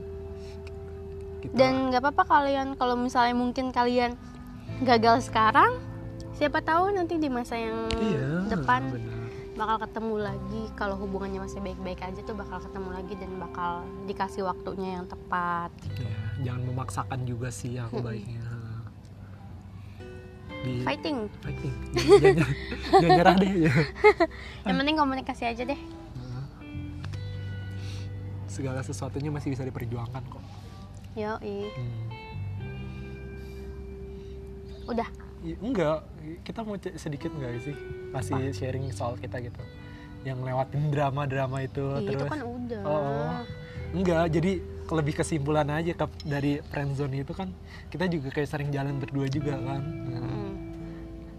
Kita 1.38 1.52
dan 1.54 1.72
nggak 1.92 2.02
apa-apa 2.02 2.24
kalian 2.26 2.68
kalau 2.74 2.96
misalnya 2.98 3.34
mungkin 3.36 3.70
kalian 3.70 4.18
gagal 4.82 5.26
sekarang 5.26 5.78
siapa 6.38 6.62
tahu 6.62 6.94
nanti 6.94 7.18
di 7.18 7.26
masa 7.26 7.58
yang 7.58 7.90
iya 7.98 8.46
depan 8.46 8.94
benar. 8.94 9.26
bakal 9.58 9.76
ketemu 9.82 10.14
lagi. 10.22 10.62
Kalau 10.78 10.94
hubungannya 10.94 11.42
masih 11.42 11.58
baik-baik 11.58 11.98
aja 11.98 12.20
tuh 12.22 12.38
bakal 12.38 12.62
ketemu 12.62 12.88
lagi 12.94 13.14
dan 13.18 13.30
bakal 13.42 13.82
dikasih 14.06 14.46
waktunya 14.46 15.02
yang 15.02 15.06
tepat. 15.10 15.74
Ya, 15.98 16.14
jangan 16.46 16.62
memaksakan 16.70 17.26
juga 17.26 17.50
sih 17.50 17.74
aku 17.74 17.98
baiknya. 17.98 18.38
Di 20.62 20.82
fighting. 20.86 21.26
Fighting. 21.42 21.74
Jangan, 23.02 23.10
nyerah 23.18 23.34
deh 23.34 23.52
ya. 23.66 23.74
yang 24.62 24.76
penting 24.78 24.94
komunikasi 24.94 25.44
aja 25.50 25.62
deh. 25.66 25.80
Segala 28.46 28.82
sesuatunya 28.82 29.30
masih 29.34 29.54
bisa 29.54 29.66
diperjuangkan 29.66 30.22
kok. 30.30 30.44
Yo 31.18 31.34
Hmm. 31.42 32.17
Udah 34.88 35.08
Ya, 35.38 35.54
enggak, 35.54 36.02
kita 36.42 36.66
mau 36.66 36.74
sedikit 36.98 37.30
enggak 37.30 37.62
sih 37.62 37.76
kasih 38.10 38.50
sharing 38.50 38.90
soal 38.90 39.14
kita 39.14 39.38
gitu. 39.38 39.62
Yang 40.26 40.42
lewatin 40.42 40.90
drama-drama 40.90 41.62
itu 41.62 41.84
Ih, 41.94 42.10
terus. 42.10 42.18
itu 42.18 42.24
kan 42.26 42.40
udah 42.42 42.80
Oh, 42.82 43.38
enggak, 43.94 44.24
jadi 44.28 44.52
lebih 44.88 45.14
kesimpulan 45.14 45.70
aja 45.70 45.94
ke, 45.94 46.06
dari 46.24 46.58
friendzone 46.64 47.22
itu 47.22 47.30
kan 47.30 47.54
kita 47.86 48.10
juga 48.10 48.32
kayak 48.32 48.48
sering 48.48 48.74
jalan 48.74 48.98
berdua 48.98 49.30
juga 49.30 49.54
kan. 49.54 49.78
Nah, 49.78 50.26
Mm. 50.26 50.52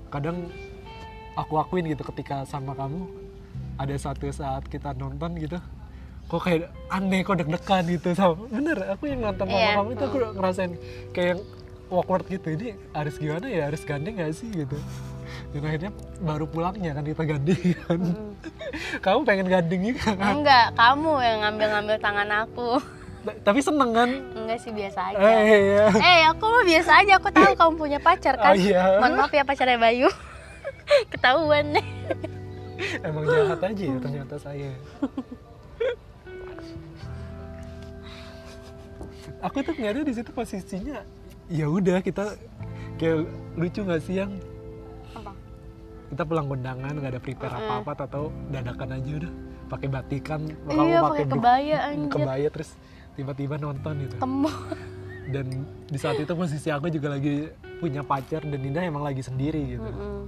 kadang 0.07 0.38
aku 1.35 1.53
akuin 1.57 1.85
gitu 1.85 2.07
ketika 2.07 2.43
sama 2.43 2.71
kamu 2.73 3.03
ada 3.75 3.95
satu 3.95 4.27
saat 4.29 4.63
kita 4.65 4.91
nonton 4.93 5.35
gitu 5.35 5.59
kok 6.25 6.39
kayak 6.39 6.69
aneh 6.88 7.19
kok 7.19 7.35
deg-degan 7.35 7.83
gitu 7.89 8.12
sama 8.12 8.47
bener 8.47 8.77
aku 8.88 9.07
yang 9.07 9.23
nonton 9.23 9.43
sama 9.43 9.55
Iya. 9.55 9.71
kamu 9.75 9.89
itu 9.89 10.03
aku 10.05 10.17
ngerasain 10.31 10.71
kayak 11.09 11.38
awkward 11.89 12.25
gitu. 12.25 12.54
Ini 12.54 12.67
harus 12.91 13.15
gimana 13.15 13.45
ya? 13.45 13.67
Harus 13.67 13.82
gandeng 13.84 14.17
gak 14.17 14.34
sih 14.34 14.47
gitu? 14.47 14.78
Dan 15.49 15.62
akhirnya 15.62 15.91
baru 16.19 16.45
pulangnya 16.45 16.93
kan 16.93 17.04
kita 17.04 17.23
gandengan 17.23 17.99
Mm. 18.69 19.02
kamu 19.02 19.19
pengen 19.25 19.47
gandeng 19.49 19.82
juga 19.84 20.13
kan? 20.13 20.34
Enggak 20.38 20.65
kamu 20.73 21.12
yang 21.19 21.38
ngambil-ngambil 21.41 21.95
tangan 21.97 22.30
aku. 22.45 22.69
T- 23.19 23.39
tapi 23.41 23.60
seneng 23.60 23.91
kan? 23.91 24.10
Enggak 24.32 24.62
sih 24.62 24.69
biasa 24.69 24.99
aja. 25.10 25.17
Eh 25.19 25.41
iya. 25.67 25.86
Eh 25.89 26.21
aku 26.30 26.45
mah 26.45 26.63
biasa 26.63 26.91
aja. 26.95 27.13
Aku 27.17 27.30
tahu 27.30 27.52
kamu 27.52 27.73
punya 27.75 27.99
pacar 27.99 28.38
kan? 28.38 28.54
Oh, 28.54 28.56
iya. 28.56 29.02
mohon 29.02 29.17
maaf 29.17 29.30
ya 29.30 29.41
pacarnya 29.41 29.75
Bayu. 29.75 30.10
Ketahuan. 31.12 31.73
Nih 31.73 31.86
emang 33.08 33.25
jahat 33.25 33.60
aja 33.60 33.84
ya 33.84 33.97
ternyata 33.99 34.36
saya. 34.38 34.71
Aku 39.39 39.58
tuh 39.60 39.71
ngeliatnya 39.71 40.04
di 40.04 40.13
situ 40.13 40.30
posisinya 40.30 40.99
ya 41.49 41.65
udah 41.65 41.99
kita 41.99 42.38
kayak 42.95 43.25
lucu 43.55 43.81
nggak 43.81 44.01
sih 44.01 44.15
yang? 44.17 44.31
Apa? 45.12 45.33
Kita 46.07 46.23
pulang 46.23 46.47
kondangan 46.47 46.93
nggak 46.93 47.12
ada 47.12 47.21
prepare 47.21 47.53
apa 47.53 47.73
apa 47.83 47.91
atau 47.99 48.29
dadakan 48.47 48.89
aja 48.95 49.12
udah. 49.17 49.33
Pakai 49.69 49.85
batikan 49.85 50.49
iya 50.67 50.97
pakai 50.99 51.23
bu- 51.23 51.33
kebaya 51.35 51.77
anjir. 51.88 52.09
kebaya 52.12 52.47
terus 52.49 52.73
tiba-tiba 53.13 53.55
nonton 53.55 53.93
gitu. 54.01 54.17
Kemo 54.17 54.49
dan 55.29 55.45
di 55.85 55.97
saat 55.97 56.17
itu 56.17 56.33
posisi 56.33 56.69
aku 56.69 56.89
juga 56.89 57.13
lagi 57.13 57.45
punya 57.77 58.01
pacar 58.01 58.41
dan 58.41 58.57
Indah 58.59 58.81
emang 58.81 59.05
lagi 59.05 59.21
sendiri 59.21 59.77
gitu. 59.77 59.85
Mm-mm. 59.85 60.25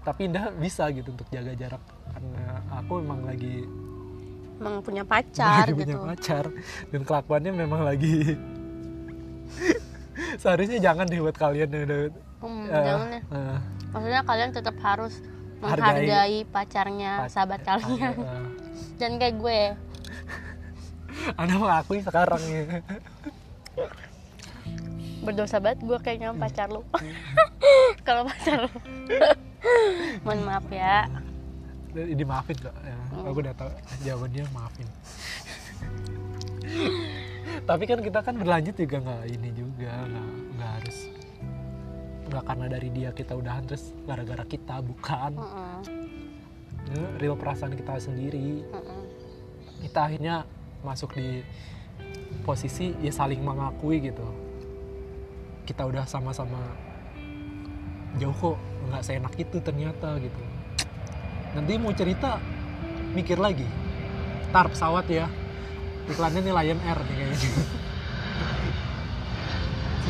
tapi 0.00 0.30
Indah 0.30 0.54
bisa 0.54 0.86
gitu 0.88 1.10
untuk 1.10 1.26
jaga 1.28 1.52
jarak 1.52 1.82
karena 2.08 2.42
aku 2.72 3.02
emang 3.02 3.20
lagi 3.20 3.66
emang 4.56 4.80
punya 4.80 5.02
pacar 5.02 5.66
lagi 5.66 5.74
punya 5.76 5.96
gitu. 5.96 6.06
pacar. 6.06 6.44
Dan 6.88 7.00
kelakuannya 7.02 7.52
memang 7.52 7.82
lagi 7.82 8.38
seharusnya 10.40 10.80
jangan 10.80 11.04
deh 11.04 11.20
buat 11.20 11.36
kalian 11.36 11.68
yang 11.68 11.84
udah 11.84 12.00
Hmm, 12.40 12.64
eh, 12.64 12.82
jangan 12.82 13.08
ya. 13.10 13.20
Eh, 13.28 13.58
maksudnya 13.86 14.22
kalian 14.24 14.50
tetap 14.50 14.76
harus 14.80 15.20
Hargai 15.60 16.08
menghargai 16.08 16.38
pacarnya 16.48 17.12
pac- 17.20 17.30
sahabat 17.30 17.60
kalian. 17.60 18.14
Eh, 18.16 18.44
dan 18.96 19.20
kayak 19.20 19.36
gue. 19.36 19.60
Anda 21.40 21.54
mengakui 21.54 22.00
sekarang 22.00 22.40
ya. 22.42 22.80
Berdosa 25.20 25.60
banget 25.60 25.84
gue 25.84 25.98
kayaknya 26.00 26.32
pacar 26.32 26.72
lu. 26.72 26.80
Kalau 28.08 28.24
pacar 28.24 28.64
lu. 28.64 28.70
Mohon 30.24 30.40
maaf 30.42 30.66
ya. 30.72 31.04
Ini 31.90 32.22
maafin 32.22 32.56
kok 32.56 32.72
ya, 32.80 32.96
Hmm. 33.10 33.26
aku 33.26 33.42
udah 33.42 33.52
tahu 33.52 33.68
jawabannya 34.00 34.46
maafin. 34.48 34.86
Tapi 37.60 37.84
kan 37.84 37.98
kita 37.98 38.22
kan 38.22 38.34
berlanjut 38.34 38.78
juga 38.78 38.96
nggak 38.96 39.22
ini 39.28 39.48
juga 39.80 39.96
nggak 40.04 40.28
nggak 40.60 40.70
harus. 40.76 40.98
Nggak 42.28 42.42
karena 42.44 42.66
dari 42.68 42.88
dia 42.92 43.10
kita 43.16 43.32
udahan 43.32 43.64
terus 43.64 43.96
gara-gara 44.04 44.44
kita 44.44 44.76
bukan. 44.84 45.32
Mm-mm, 45.40 45.80
Ini 46.92 47.00
real 47.16 47.36
perasaan 47.40 47.72
kita 47.72 47.96
sendiri. 47.96 48.60
Mm-mm. 48.68 49.02
kita 49.80 50.12
akhirnya 50.12 50.44
masuk 50.84 51.16
di 51.16 51.40
posisi 52.44 52.92
ya 53.00 53.08
saling 53.08 53.40
mengakui 53.40 54.04
gitu. 54.04 54.28
Kita 55.64 55.88
udah 55.88 56.04
sama-sama 56.04 56.60
jauh 58.20 58.36
kok 58.36 58.60
nggak 58.92 59.00
seenak 59.00 59.32
itu 59.40 59.56
ternyata 59.64 60.20
gitu. 60.20 60.42
Nanti 61.56 61.80
mau 61.80 61.96
cerita 61.96 62.36
mikir 63.16 63.40
lagi. 63.40 63.64
Tar 64.52 64.68
pesawat 64.68 65.08
ya. 65.08 65.24
Iklannya 66.12 66.44
nih 66.44 66.52
Lion 66.52 66.80
Air 66.84 66.98
nih 67.08 67.16
kayaknya 67.16 67.50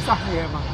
susah 0.01 0.17
sih 0.25 0.37
emang 0.41 0.65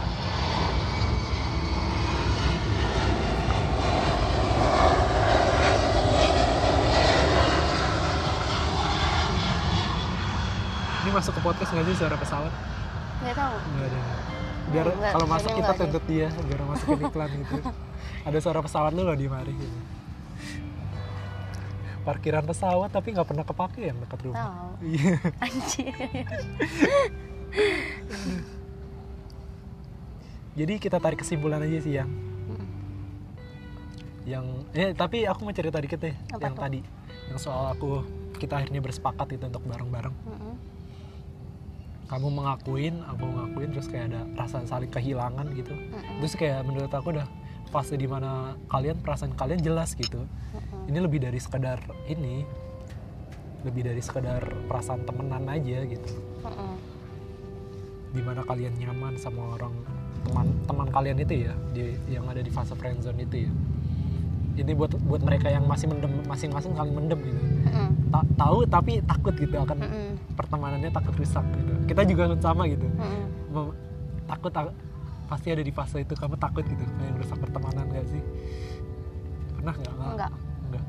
ini 11.02 11.10
masuk 11.10 11.34
ke 11.34 11.40
podcast 11.42 11.70
nggak 11.74 11.86
sih 11.90 11.96
suara 11.98 12.16
pesawat 12.18 12.52
nggak 13.26 13.34
tahu 13.34 13.56
Enggak 13.74 13.88
ada. 13.90 14.00
Biar 14.66 14.86
Enggak, 14.90 15.12
kalau 15.14 15.26
masuk 15.30 15.50
kita 15.54 15.72
tuntut 15.78 16.04
dia, 16.10 16.26
biar 16.26 16.60
masukin 16.66 17.06
iklan 17.06 17.30
gitu. 17.38 17.54
ada 18.28 18.38
suara 18.42 18.60
pesawat 18.66 18.90
lu 18.98 19.06
loh 19.06 19.14
di 19.14 19.26
mari 19.30 19.54
gitu. 19.54 19.78
Parkiran 22.02 22.42
pesawat 22.46 22.90
tapi 22.90 23.14
nggak 23.14 23.26
pernah 23.26 23.46
kepake 23.46 23.82
yang 23.90 23.98
dekat 24.02 24.20
rumah. 24.26 24.42
tahu 24.42 24.70
Iya. 24.82 25.14
anjir 25.46 25.94
Jadi 30.56 30.80
kita 30.80 30.96
tarik 30.96 31.20
kesimpulan 31.20 31.60
aja 31.60 31.78
sih 31.78 31.94
yang 31.94 32.08
Mm. 32.46 32.66
yang 34.24 34.44
eh 34.72 34.90
tapi 34.90 35.26
aku 35.26 35.42
mau 35.42 35.52
cerita 35.52 35.76
dikit 35.76 35.98
deh 35.98 36.14
Apa 36.30 36.42
yang 36.42 36.54
tuh? 36.54 36.62
tadi 36.62 36.80
yang 37.26 37.38
soal 37.38 37.70
aku 37.70 38.00
kita 38.36 38.62
akhirnya 38.62 38.80
bersepakat 38.80 39.34
itu 39.34 39.44
untuk 39.44 39.64
bareng-bareng. 39.64 40.14
Mm-mm. 40.14 40.54
Kamu 42.06 42.28
mengakuin, 42.30 43.02
aku 43.02 43.24
ngakuin 43.26 43.68
terus 43.74 43.90
kayak 43.90 44.14
ada 44.14 44.20
rasa 44.34 44.62
saling 44.62 44.86
kehilangan 44.88 45.50
gitu. 45.52 45.74
Mm-mm. 45.74 46.22
Terus 46.22 46.34
kayak 46.34 46.62
menurut 46.62 46.88
aku 46.88 47.10
udah 47.12 47.26
fase 47.66 47.98
di 47.98 48.06
mana 48.06 48.54
kalian 48.70 49.02
perasaan 49.02 49.34
kalian 49.34 49.58
jelas 49.58 49.92
gitu. 49.92 50.22
Mm-mm. 50.22 50.86
ini 50.86 50.98
lebih 51.02 51.18
dari 51.18 51.36
sekedar 51.36 51.82
ini 52.06 52.46
lebih 53.66 53.82
dari 53.82 53.98
sekedar 53.98 54.38
perasaan 54.70 55.02
temenan 55.02 55.42
aja 55.50 55.82
gitu 55.82 56.12
di 58.14 58.22
mana 58.22 58.46
kalian 58.46 58.70
nyaman 58.78 59.18
sama 59.18 59.58
orang 59.58 59.74
teman 60.26 60.46
teman 60.66 60.86
kalian 60.90 61.16
itu 61.22 61.46
ya 61.46 61.52
di 61.70 61.82
yang 62.10 62.26
ada 62.26 62.42
di 62.42 62.50
fase 62.50 62.74
friendzone 62.74 63.22
itu 63.22 63.46
ya. 63.46 63.52
Ini 64.56 64.72
buat 64.72 64.96
buat 65.04 65.20
mereka 65.20 65.52
yang 65.52 65.68
masih 65.68 65.86
mendem 65.86 66.24
masing-masing 66.24 66.72
saling 66.74 66.94
mendem 66.96 67.20
gitu. 67.22 67.40
Mm-mm. 67.68 67.88
Ta- 68.08 68.24
tahu 68.40 68.64
tapi 68.66 69.04
takut 69.04 69.36
gitu 69.36 69.52
akan 69.52 69.78
Mm-mm. 69.84 70.08
pertemanannya 70.32 70.88
takut 70.90 71.12
rusak 71.14 71.44
gitu. 71.54 71.72
Kita 71.86 72.02
juga 72.08 72.32
sama 72.40 72.64
gitu. 72.66 72.88
Mem- 73.52 73.76
takut 74.24 74.50
tak- 74.50 74.72
pasti 75.28 75.52
ada 75.52 75.60
di 75.60 75.68
fase 75.70 76.00
itu. 76.00 76.16
Kamu 76.16 76.40
takut 76.40 76.64
gitu 76.64 76.80
kayak 76.80 77.14
rusak 77.20 77.36
pertemanan 77.36 77.84
gak 77.92 78.06
sih? 78.08 78.22
Pernah 79.60 79.74
nggak? 79.76 79.92
Nggak? 79.92 80.08
enggak 80.16 80.32
enggak 80.72 80.84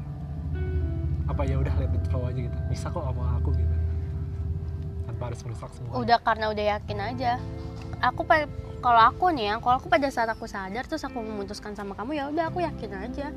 apa 1.27 1.41
ya 1.43 1.55
udah 1.59 1.73
it 1.83 2.03
flow 2.07 2.23
aja 2.23 2.39
gitu. 2.39 2.57
Bisa 2.71 2.87
kok 2.87 3.03
sama 3.03 3.35
aku 3.35 3.51
gitu. 3.51 3.75
Tanpa 5.11 5.23
harus 5.27 5.39
merusak 5.43 5.71
semua. 5.75 5.91
Udah 5.99 6.17
karena 6.23 6.45
udah 6.55 6.65
yakin 6.79 6.97
aja. 7.03 7.31
Aku 7.99 8.23
kalau 8.77 9.01
aku 9.09 9.25
nih 9.33 9.53
ya 9.53 9.55
kalau 9.57 9.75
aku 9.81 9.87
pada 9.89 10.07
saat 10.13 10.29
aku 10.29 10.45
sadar 10.45 10.85
terus 10.85 11.01
aku 11.01 11.17
memutuskan 11.21 11.73
sama 11.73 11.97
kamu 11.97 12.11
ya 12.17 12.23
udah 12.29 12.45
aku 12.49 12.61
yakin 12.61 12.91
aja. 12.93 13.27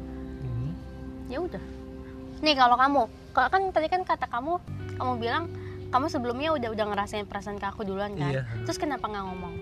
Hmm. 0.44 0.72
ya 1.33 1.38
udah. 1.40 1.62
Nih 2.44 2.55
kalau 2.57 2.76
kamu 2.76 3.03
kalau 3.33 3.48
kan 3.48 3.62
tadi 3.72 3.88
kan 3.88 4.03
kata 4.05 4.26
kamu 4.29 4.61
kamu 5.00 5.12
bilang 5.16 5.44
kamu 5.90 6.07
sebelumnya 6.07 6.55
udah 6.55 6.68
udah 6.70 6.87
ngerasain 6.92 7.26
perasaan 7.26 7.57
ke 7.57 7.66
aku 7.66 7.83
duluan 7.83 8.14
kan. 8.14 8.31
Iya. 8.31 8.42
terus 8.68 8.79
kenapa 8.79 9.09
nggak 9.09 9.24
ngomong? 9.26 9.55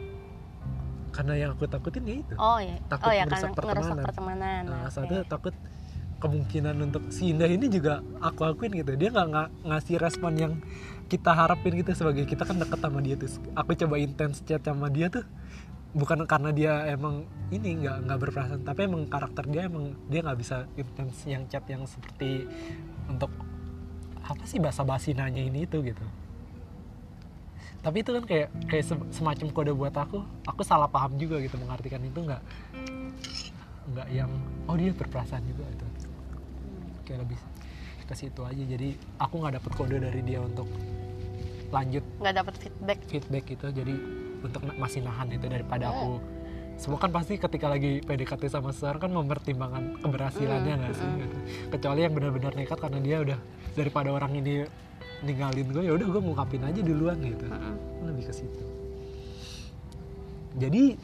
Karena 1.15 1.33
yang 1.35 1.51
aku 1.55 1.65
takutin 1.71 2.05
ya 2.05 2.17
itu. 2.21 2.35
Oh 2.37 2.59
ya 2.61 2.77
Takut 2.91 3.07
oh 3.09 3.13
ya 3.15 3.25
merusak 3.25 3.51
karena 3.55 3.71
ngerusak 3.73 3.97
pertemanan. 3.97 4.07
pertemanan. 4.07 4.63
Nah, 4.67 4.83
oke. 4.87 4.93
satu 4.93 5.15
takut 5.31 5.55
kemungkinan 6.19 6.75
untuk 6.83 7.03
si 7.15 7.31
Indah 7.31 7.47
ini 7.47 7.71
juga 7.71 8.03
aku 8.19 8.43
akuin 8.43 8.75
gitu. 8.75 8.99
Dia 8.99 9.15
nggak 9.15 9.27
nggak 9.31 9.49
ngasih 9.71 9.97
respon 10.03 10.33
yang 10.35 10.53
kita 11.07 11.31
harapin 11.31 11.79
gitu. 11.79 11.95
Sebagai 11.95 12.27
kita 12.27 12.43
kan 12.43 12.59
deket 12.59 12.79
sama 12.83 12.99
dia 13.01 13.15
tuh. 13.15 13.31
Aku 13.55 13.71
coba 13.79 13.95
intens 14.03 14.43
chat 14.43 14.61
sama 14.61 14.91
dia 14.91 15.07
tuh 15.09 15.25
bukan 15.99 16.23
karena 16.31 16.51
dia 16.55 16.73
emang 16.95 17.27
ini 17.51 17.83
nggak 17.83 18.07
nggak 18.07 18.19
berperasaan 18.23 18.63
tapi 18.63 18.87
emang 18.87 19.11
karakter 19.11 19.45
dia 19.51 19.67
emang 19.67 19.99
dia 20.07 20.23
nggak 20.23 20.39
bisa 20.39 20.71
intens 20.79 21.27
yang 21.27 21.43
chat 21.51 21.67
yang 21.67 21.83
seperti 21.91 22.47
untuk 23.11 23.35
apa 24.23 24.45
sih 24.47 24.63
bahasa 24.63 24.87
basi 24.87 25.11
nanya 25.17 25.43
ini 25.43 25.67
itu 25.67 25.83
gitu. 25.83 26.05
Tapi 27.83 28.05
itu 28.05 28.11
kan 28.15 28.25
kayak 28.29 28.49
kayak 28.69 28.85
se- 28.85 29.09
semacam 29.11 29.47
kode 29.51 29.73
buat 29.75 29.95
aku 29.97 30.23
aku 30.47 30.63
salah 30.63 30.87
paham 30.87 31.19
juga 31.19 31.43
gitu 31.43 31.59
mengartikan 31.59 31.99
itu 32.05 32.21
nggak 32.21 32.43
nggak 33.89 34.09
yang 34.13 34.31
oh 34.69 34.77
dia 34.77 34.93
berperasaan 34.95 35.43
juga 35.49 35.65
itu 35.67 35.87
kayak 37.09 37.27
lebih 37.27 37.39
ke 38.07 38.15
situ 38.15 38.41
aja. 38.47 38.63
Jadi 38.63 38.95
aku 39.19 39.35
nggak 39.41 39.55
dapet 39.59 39.73
kode 39.75 39.97
dari 39.99 40.21
dia 40.23 40.39
untuk 40.45 40.69
lanjut 41.73 42.05
nggak 42.23 42.37
dapat 42.39 42.55
feedback. 42.61 42.99
feedback 43.09 43.45
gitu. 43.49 43.67
Jadi 43.73 44.28
untuk 44.43 44.63
masih 44.79 45.03
nahan 45.03 45.29
itu 45.33 45.47
daripada 45.51 45.91
aku. 45.91 46.23
Semua 46.79 46.99
kan 47.03 47.11
pasti 47.11 47.35
ketika 47.35 47.67
lagi 47.67 47.99
PDKT 48.07 48.47
sama 48.47 48.71
seseorang 48.71 49.11
kan 49.11 49.11
mempertimbangkan 49.11 49.99
keberhasilannya 49.99 50.75
Mm, 50.79 50.81
nggak 50.87 50.95
sih? 50.95 51.09
Mm. 51.11 51.19
gitu. 51.27 51.37
kecuali 51.75 52.01
yang 52.07 52.15
benar-benar 52.15 52.53
nekat 52.55 52.79
karena 52.79 52.99
dia 53.03 53.17
udah 53.19 53.39
daripada 53.75 54.09
orang 54.15 54.33
ini 54.39 54.63
ninggalin 55.27 55.67
gue 55.75 55.83
ya 55.91 55.93
udah 55.99 56.07
gue 56.07 56.21
ngungkapin 56.23 56.63
aja 56.63 56.81
duluan 56.83 57.19
gitu. 57.19 57.47
Mm-mm. 57.51 57.75
lebih 58.07 58.25
ke 58.31 58.35
situ. 58.35 58.63
Jadi 60.59 60.95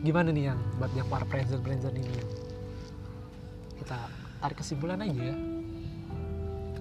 gimana 0.00 0.32
nih 0.32 0.44
yang 0.52 0.58
buat 0.80 0.92
yang 0.96 1.08
para 1.12 1.28
friendzone 1.28 1.60
friendzone 1.60 1.96
ini? 2.00 2.12
Kita 3.84 3.98
tarik 4.40 4.56
kesimpulan 4.64 5.04
aja 5.04 5.32
ya. 5.32 5.36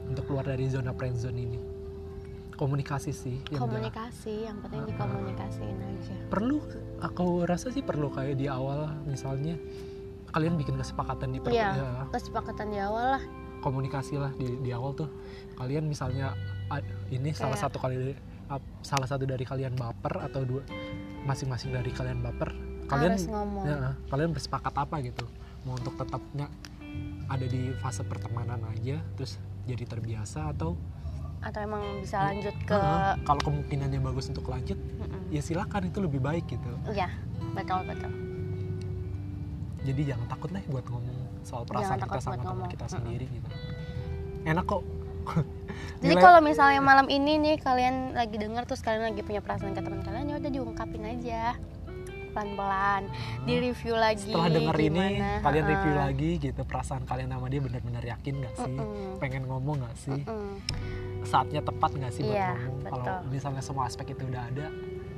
Untuk 0.08 0.24
keluar 0.24 0.48
dari 0.48 0.72
zona 0.72 0.96
friendzone 0.96 1.36
ini 1.36 1.60
komunikasi 2.58 3.14
sih 3.14 3.38
yang 3.54 3.62
komunikasi 3.64 4.50
yang 4.50 4.58
penting 4.60 4.82
dikomunikasiin 4.90 5.78
aja. 5.78 6.16
Perlu 6.28 6.58
aku 7.00 7.46
rasa 7.46 7.70
sih 7.70 7.86
perlu 7.86 8.10
kayak 8.10 8.36
di 8.36 8.50
awal 8.50 8.90
misalnya 9.06 9.56
kalian 10.34 10.58
bikin 10.58 10.76
kesepakatan 10.76 11.32
di 11.32 11.40
per- 11.40 11.54
Iya. 11.54 11.70
ya, 11.78 11.90
kesepakatan 12.10 12.74
di 12.74 12.80
awal 12.82 13.18
lah. 13.18 13.24
Komunikasi 13.62 14.18
lah 14.18 14.34
di, 14.34 14.58
di 14.60 14.70
awal 14.70 14.94
tuh. 14.94 15.10
Kalian 15.54 15.86
misalnya 15.86 16.34
ini 17.08 17.30
salah 17.32 17.54
Kayak- 17.54 17.64
satu 17.70 17.78
kali 17.78 17.96
ah, 18.50 18.62
salah 18.82 19.08
satu 19.08 19.24
dari 19.24 19.46
kalian 19.46 19.78
baper 19.78 20.26
atau 20.26 20.42
dua 20.42 20.66
masing-masing 21.24 21.72
dari 21.72 21.94
kalian 21.94 22.22
baper 22.22 22.52
kalian 22.88 23.20
harus 23.20 23.28
ngomong. 23.28 23.64
ya, 23.68 23.78
kalian 24.08 24.32
bersepakat 24.32 24.74
apa 24.74 24.96
gitu? 25.04 25.26
Mau 25.64 25.76
untuk 25.76 25.94
tetapnya 25.94 26.48
ada 27.28 27.44
di 27.44 27.70
fase 27.78 28.02
pertemanan 28.02 28.64
aja 28.72 28.98
terus 29.14 29.36
jadi 29.68 29.84
terbiasa 29.84 30.56
atau 30.56 30.80
atau 31.38 31.60
emang 31.62 32.02
bisa 32.02 32.18
lanjut 32.28 32.56
ke 32.66 32.76
Ah, 32.76 33.14
kalau 33.22 33.42
kemungkinannya 33.46 34.00
bagus 34.02 34.28
untuk 34.28 34.50
lanjut 34.50 34.76
Mm-mm. 34.76 35.30
ya 35.30 35.42
silakan 35.42 35.88
itu 35.88 36.00
lebih 36.02 36.20
baik 36.20 36.50
gitu. 36.50 36.70
Iya 36.90 37.10
betul 37.54 37.86
betul. 37.86 38.12
Jadi 39.86 40.02
jangan 40.04 40.28
takut 40.28 40.50
lah 40.52 40.62
buat 40.68 40.86
ngomong 40.90 41.18
soal 41.48 41.64
perasaan 41.64 42.00
kita 42.02 42.20
sama 42.20 42.42
teman 42.42 42.68
kita 42.68 42.86
sendiri 42.90 43.26
gitu. 43.32 43.50
Enak 44.44 44.66
kok. 44.66 44.84
Jadi 46.04 46.16
kalau 46.18 46.40
misalnya 46.42 46.80
malam 46.82 47.08
ini 47.08 47.38
nih 47.38 47.56
kalian 47.60 48.16
lagi 48.16 48.36
denger 48.38 48.64
terus 48.66 48.82
kalian 48.82 49.14
lagi 49.14 49.22
punya 49.24 49.40
perasaan 49.40 49.72
ke 49.72 49.82
teman 49.82 50.02
kalian 50.04 50.26
ya 50.28 50.36
udah 50.40 50.52
diungkapin 50.52 51.04
aja. 51.06 51.56
Pelan-pelan. 52.36 53.10
Di 53.50 53.54
review 53.58 53.96
lagi 53.98 54.30
setelah 54.30 54.52
denger 54.54 54.76
ini 54.78 54.86
gimana, 55.18 55.42
kalian 55.42 55.64
ha-ha. 55.66 55.74
review 55.74 55.94
lagi 55.98 56.30
gitu 56.38 56.62
perasaan 56.68 57.04
kalian 57.08 57.34
sama 57.34 57.48
dia 57.50 57.62
benar-benar 57.64 58.04
yakin 58.06 58.34
gak 58.46 58.56
sih? 58.62 58.76
Mm-mm. 58.78 59.18
pengen 59.18 59.44
ngomong 59.50 59.82
gak 59.82 59.96
sih? 59.98 60.22
Mm-mm. 60.22 60.54
Saatnya 61.28 61.62
tepat 61.62 61.92
gak 61.94 62.10
sih 62.10 62.24
buat 62.24 62.34
Iya, 62.34 62.50
ngomong 62.56 62.80
kalau 62.86 63.04
betul. 63.04 63.20
misalnya 63.30 63.62
semua 63.62 63.84
aspek 63.86 64.08
itu 64.10 64.24
udah 64.24 64.44
ada 64.46 64.68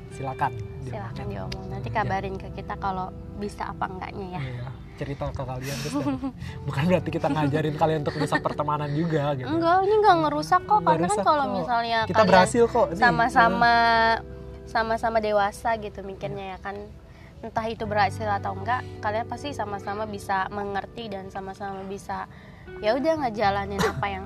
silakan 0.09 0.51
diomongin. 0.81 1.27
diomong 1.29 1.65
nanti 1.69 1.87
Iya. 1.87 1.95
kabarin 1.95 2.35
ke 2.35 2.47
kita 2.51 2.73
kalau 2.75 3.07
bisa 3.35 3.63
apa 3.67 3.85
enggaknya 3.85 4.27
ya 4.27 4.41
Iya, 4.41 4.67
cerita 4.97 5.23
ke 5.29 5.43
kalian 5.43 5.77
terus 5.79 5.93
dan 6.01 6.13
bukan 6.65 6.83
berarti 6.83 7.09
kita 7.09 7.27
ngajarin 7.29 7.75
kalian 7.75 7.99
untuk 8.01 8.17
rusak 8.17 8.41
pertemanan 8.41 8.89
juga 8.91 9.23
gitu 9.33 9.47
enggak 9.47 9.77
ini 9.79 9.95
enggak 9.95 10.15
ngerusak 10.19 10.61
kok 10.61 10.75
Nggak 10.75 10.89
karena 10.91 11.07
kan 11.07 11.17
kalau 11.23 11.45
kok. 11.45 11.53
misalnya 11.55 11.99
kita 12.03 12.15
kalian 12.15 12.27
berhasil 12.27 12.63
kok 12.65 12.87
sama-sama 12.95 13.73
sama-sama 14.65 15.17
dewasa 15.19 15.77
gitu 15.77 16.01
mikirnya 16.01 16.45
ya 16.47 16.59
kan 16.59 16.75
entah 17.39 17.65
itu 17.65 17.85
berhasil 17.85 18.27
atau 18.27 18.51
enggak 18.51 18.83
kalian 18.99 19.23
pasti 19.23 19.49
sama-sama 19.51 20.03
bisa 20.03 20.49
mengerti 20.49 21.07
dan 21.07 21.29
sama-sama 21.29 21.85
bisa 21.85 22.27
ya 22.77 22.93
udah 22.93 23.13
ngejalanin 23.19 23.79
apa 23.79 24.07
yang 24.09 24.25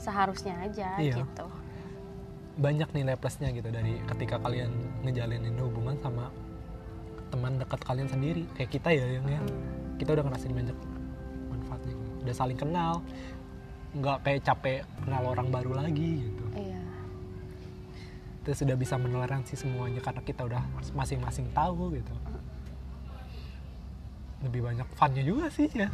seharusnya 0.00 0.56
aja 0.64 0.96
Iya. 0.96 1.20
gitu. 1.20 1.46
Banyak 2.56 2.88
nilai 2.92 3.14
plusnya 3.14 3.52
gitu 3.52 3.68
dari 3.68 4.00
ketika 4.08 4.40
kalian 4.40 4.72
ngejalanin 5.04 5.54
hubungan 5.60 5.96
sama 6.00 6.32
teman 7.28 7.60
dekat 7.60 7.80
kalian 7.84 8.08
sendiri. 8.08 8.48
Kayak 8.56 8.70
kita 8.72 8.88
ya 8.90 9.06
yang 9.20 9.26
ya. 9.28 9.40
Kita 10.00 10.16
udah 10.16 10.24
ngerasain 10.24 10.50
banyak 10.50 10.76
manfaatnya 11.52 11.92
gitu. 11.92 12.12
udah 12.24 12.34
saling 12.34 12.58
kenal. 12.58 12.92
Nggak 13.92 14.18
kayak 14.24 14.40
capek 14.42 14.78
kenal 15.04 15.22
orang 15.28 15.48
baru 15.52 15.72
lagi 15.76 16.26
gitu. 16.26 16.44
Iya. 16.56 16.80
Terus 18.40 18.56
sudah 18.64 18.76
bisa 18.76 18.96
menoleransi 18.96 19.52
semuanya 19.52 20.00
karena 20.00 20.24
kita 20.24 20.48
udah 20.48 20.62
masing-masing 20.96 21.52
tahu 21.52 21.92
gitu. 21.92 22.14
Lebih 24.40 24.64
banyak 24.64 24.88
funnya 24.96 25.20
juga 25.20 25.52
sih 25.52 25.68
ya. 25.68 25.92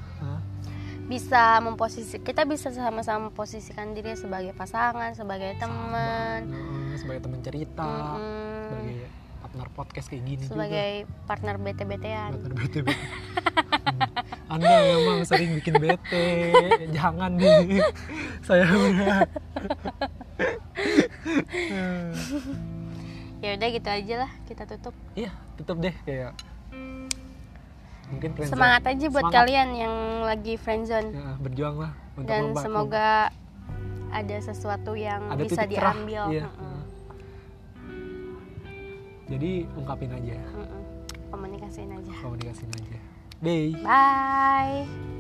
Bisa 1.06 1.62
memposisi 1.62 2.18
kita 2.18 2.42
bisa 2.42 2.68
sama-sama 2.70 3.30
memposisikan 3.30 3.94
diri 3.94 4.18
sebagai 4.18 4.50
pasangan 4.52 5.14
sebagai 5.14 5.54
teman. 5.56 6.50
Nah, 6.50 6.98
sebagai 6.98 7.22
teman 7.22 7.40
cerita 7.40 8.18
Mm-mm. 8.18 8.66
sebagai 8.66 8.98
partner 9.38 9.68
podcast 9.70 10.06
kayak 10.10 10.22
gini 10.26 10.42
sebagai 10.44 10.90
partner 11.24 11.56
bete-betean 11.56 12.30
juga 12.34 12.42
partner 12.42 12.54
bete 12.58 12.78
Hmm. 13.86 14.02
anda 14.50 14.82
memang 14.82 15.22
sering 15.22 15.54
bikin 15.56 15.78
bete 15.78 16.26
jangan 16.90 17.38
nih 17.38 17.86
saya 18.42 18.66
udah. 18.66 19.22
Ya 23.44 23.52
udah 23.54 23.68
gitu 23.68 23.86
aja 23.86 24.14
lah 24.26 24.30
kita 24.48 24.66
tutup. 24.66 24.90
Iya 25.14 25.30
tutup 25.54 25.78
deh 25.78 25.94
kayak 26.02 26.34
mungkin 28.08 28.30
friendzone. 28.32 28.52
semangat 28.52 28.82
aja 28.84 29.06
buat 29.06 29.18
Semangat. 29.20 29.38
kalian 29.40 29.68
yang 29.74 29.94
lagi 30.22 30.54
friendzone 30.54 31.08
Ya, 31.10 31.30
berjuang 31.36 31.76
lah 31.78 31.92
untuk 32.14 32.26
dan 32.26 32.42
membantu. 32.44 32.62
semoga 32.62 33.08
ada 34.08 34.36
sesuatu 34.38 34.92
yang 34.94 35.22
ada 35.26 35.38
bisa 35.38 35.62
diambil 35.64 36.22
Iya. 36.28 36.46
Mm-mm. 36.48 36.80
jadi 39.26 39.50
ungkapin 39.72 40.10
aja 40.12 40.38
Mm-mm. 40.48 40.82
komunikasiin 41.28 41.90
aja 41.92 42.12
komunikasiin 42.20 42.70
aja 42.72 42.98
Bye. 43.36 43.74
bye 43.80 45.15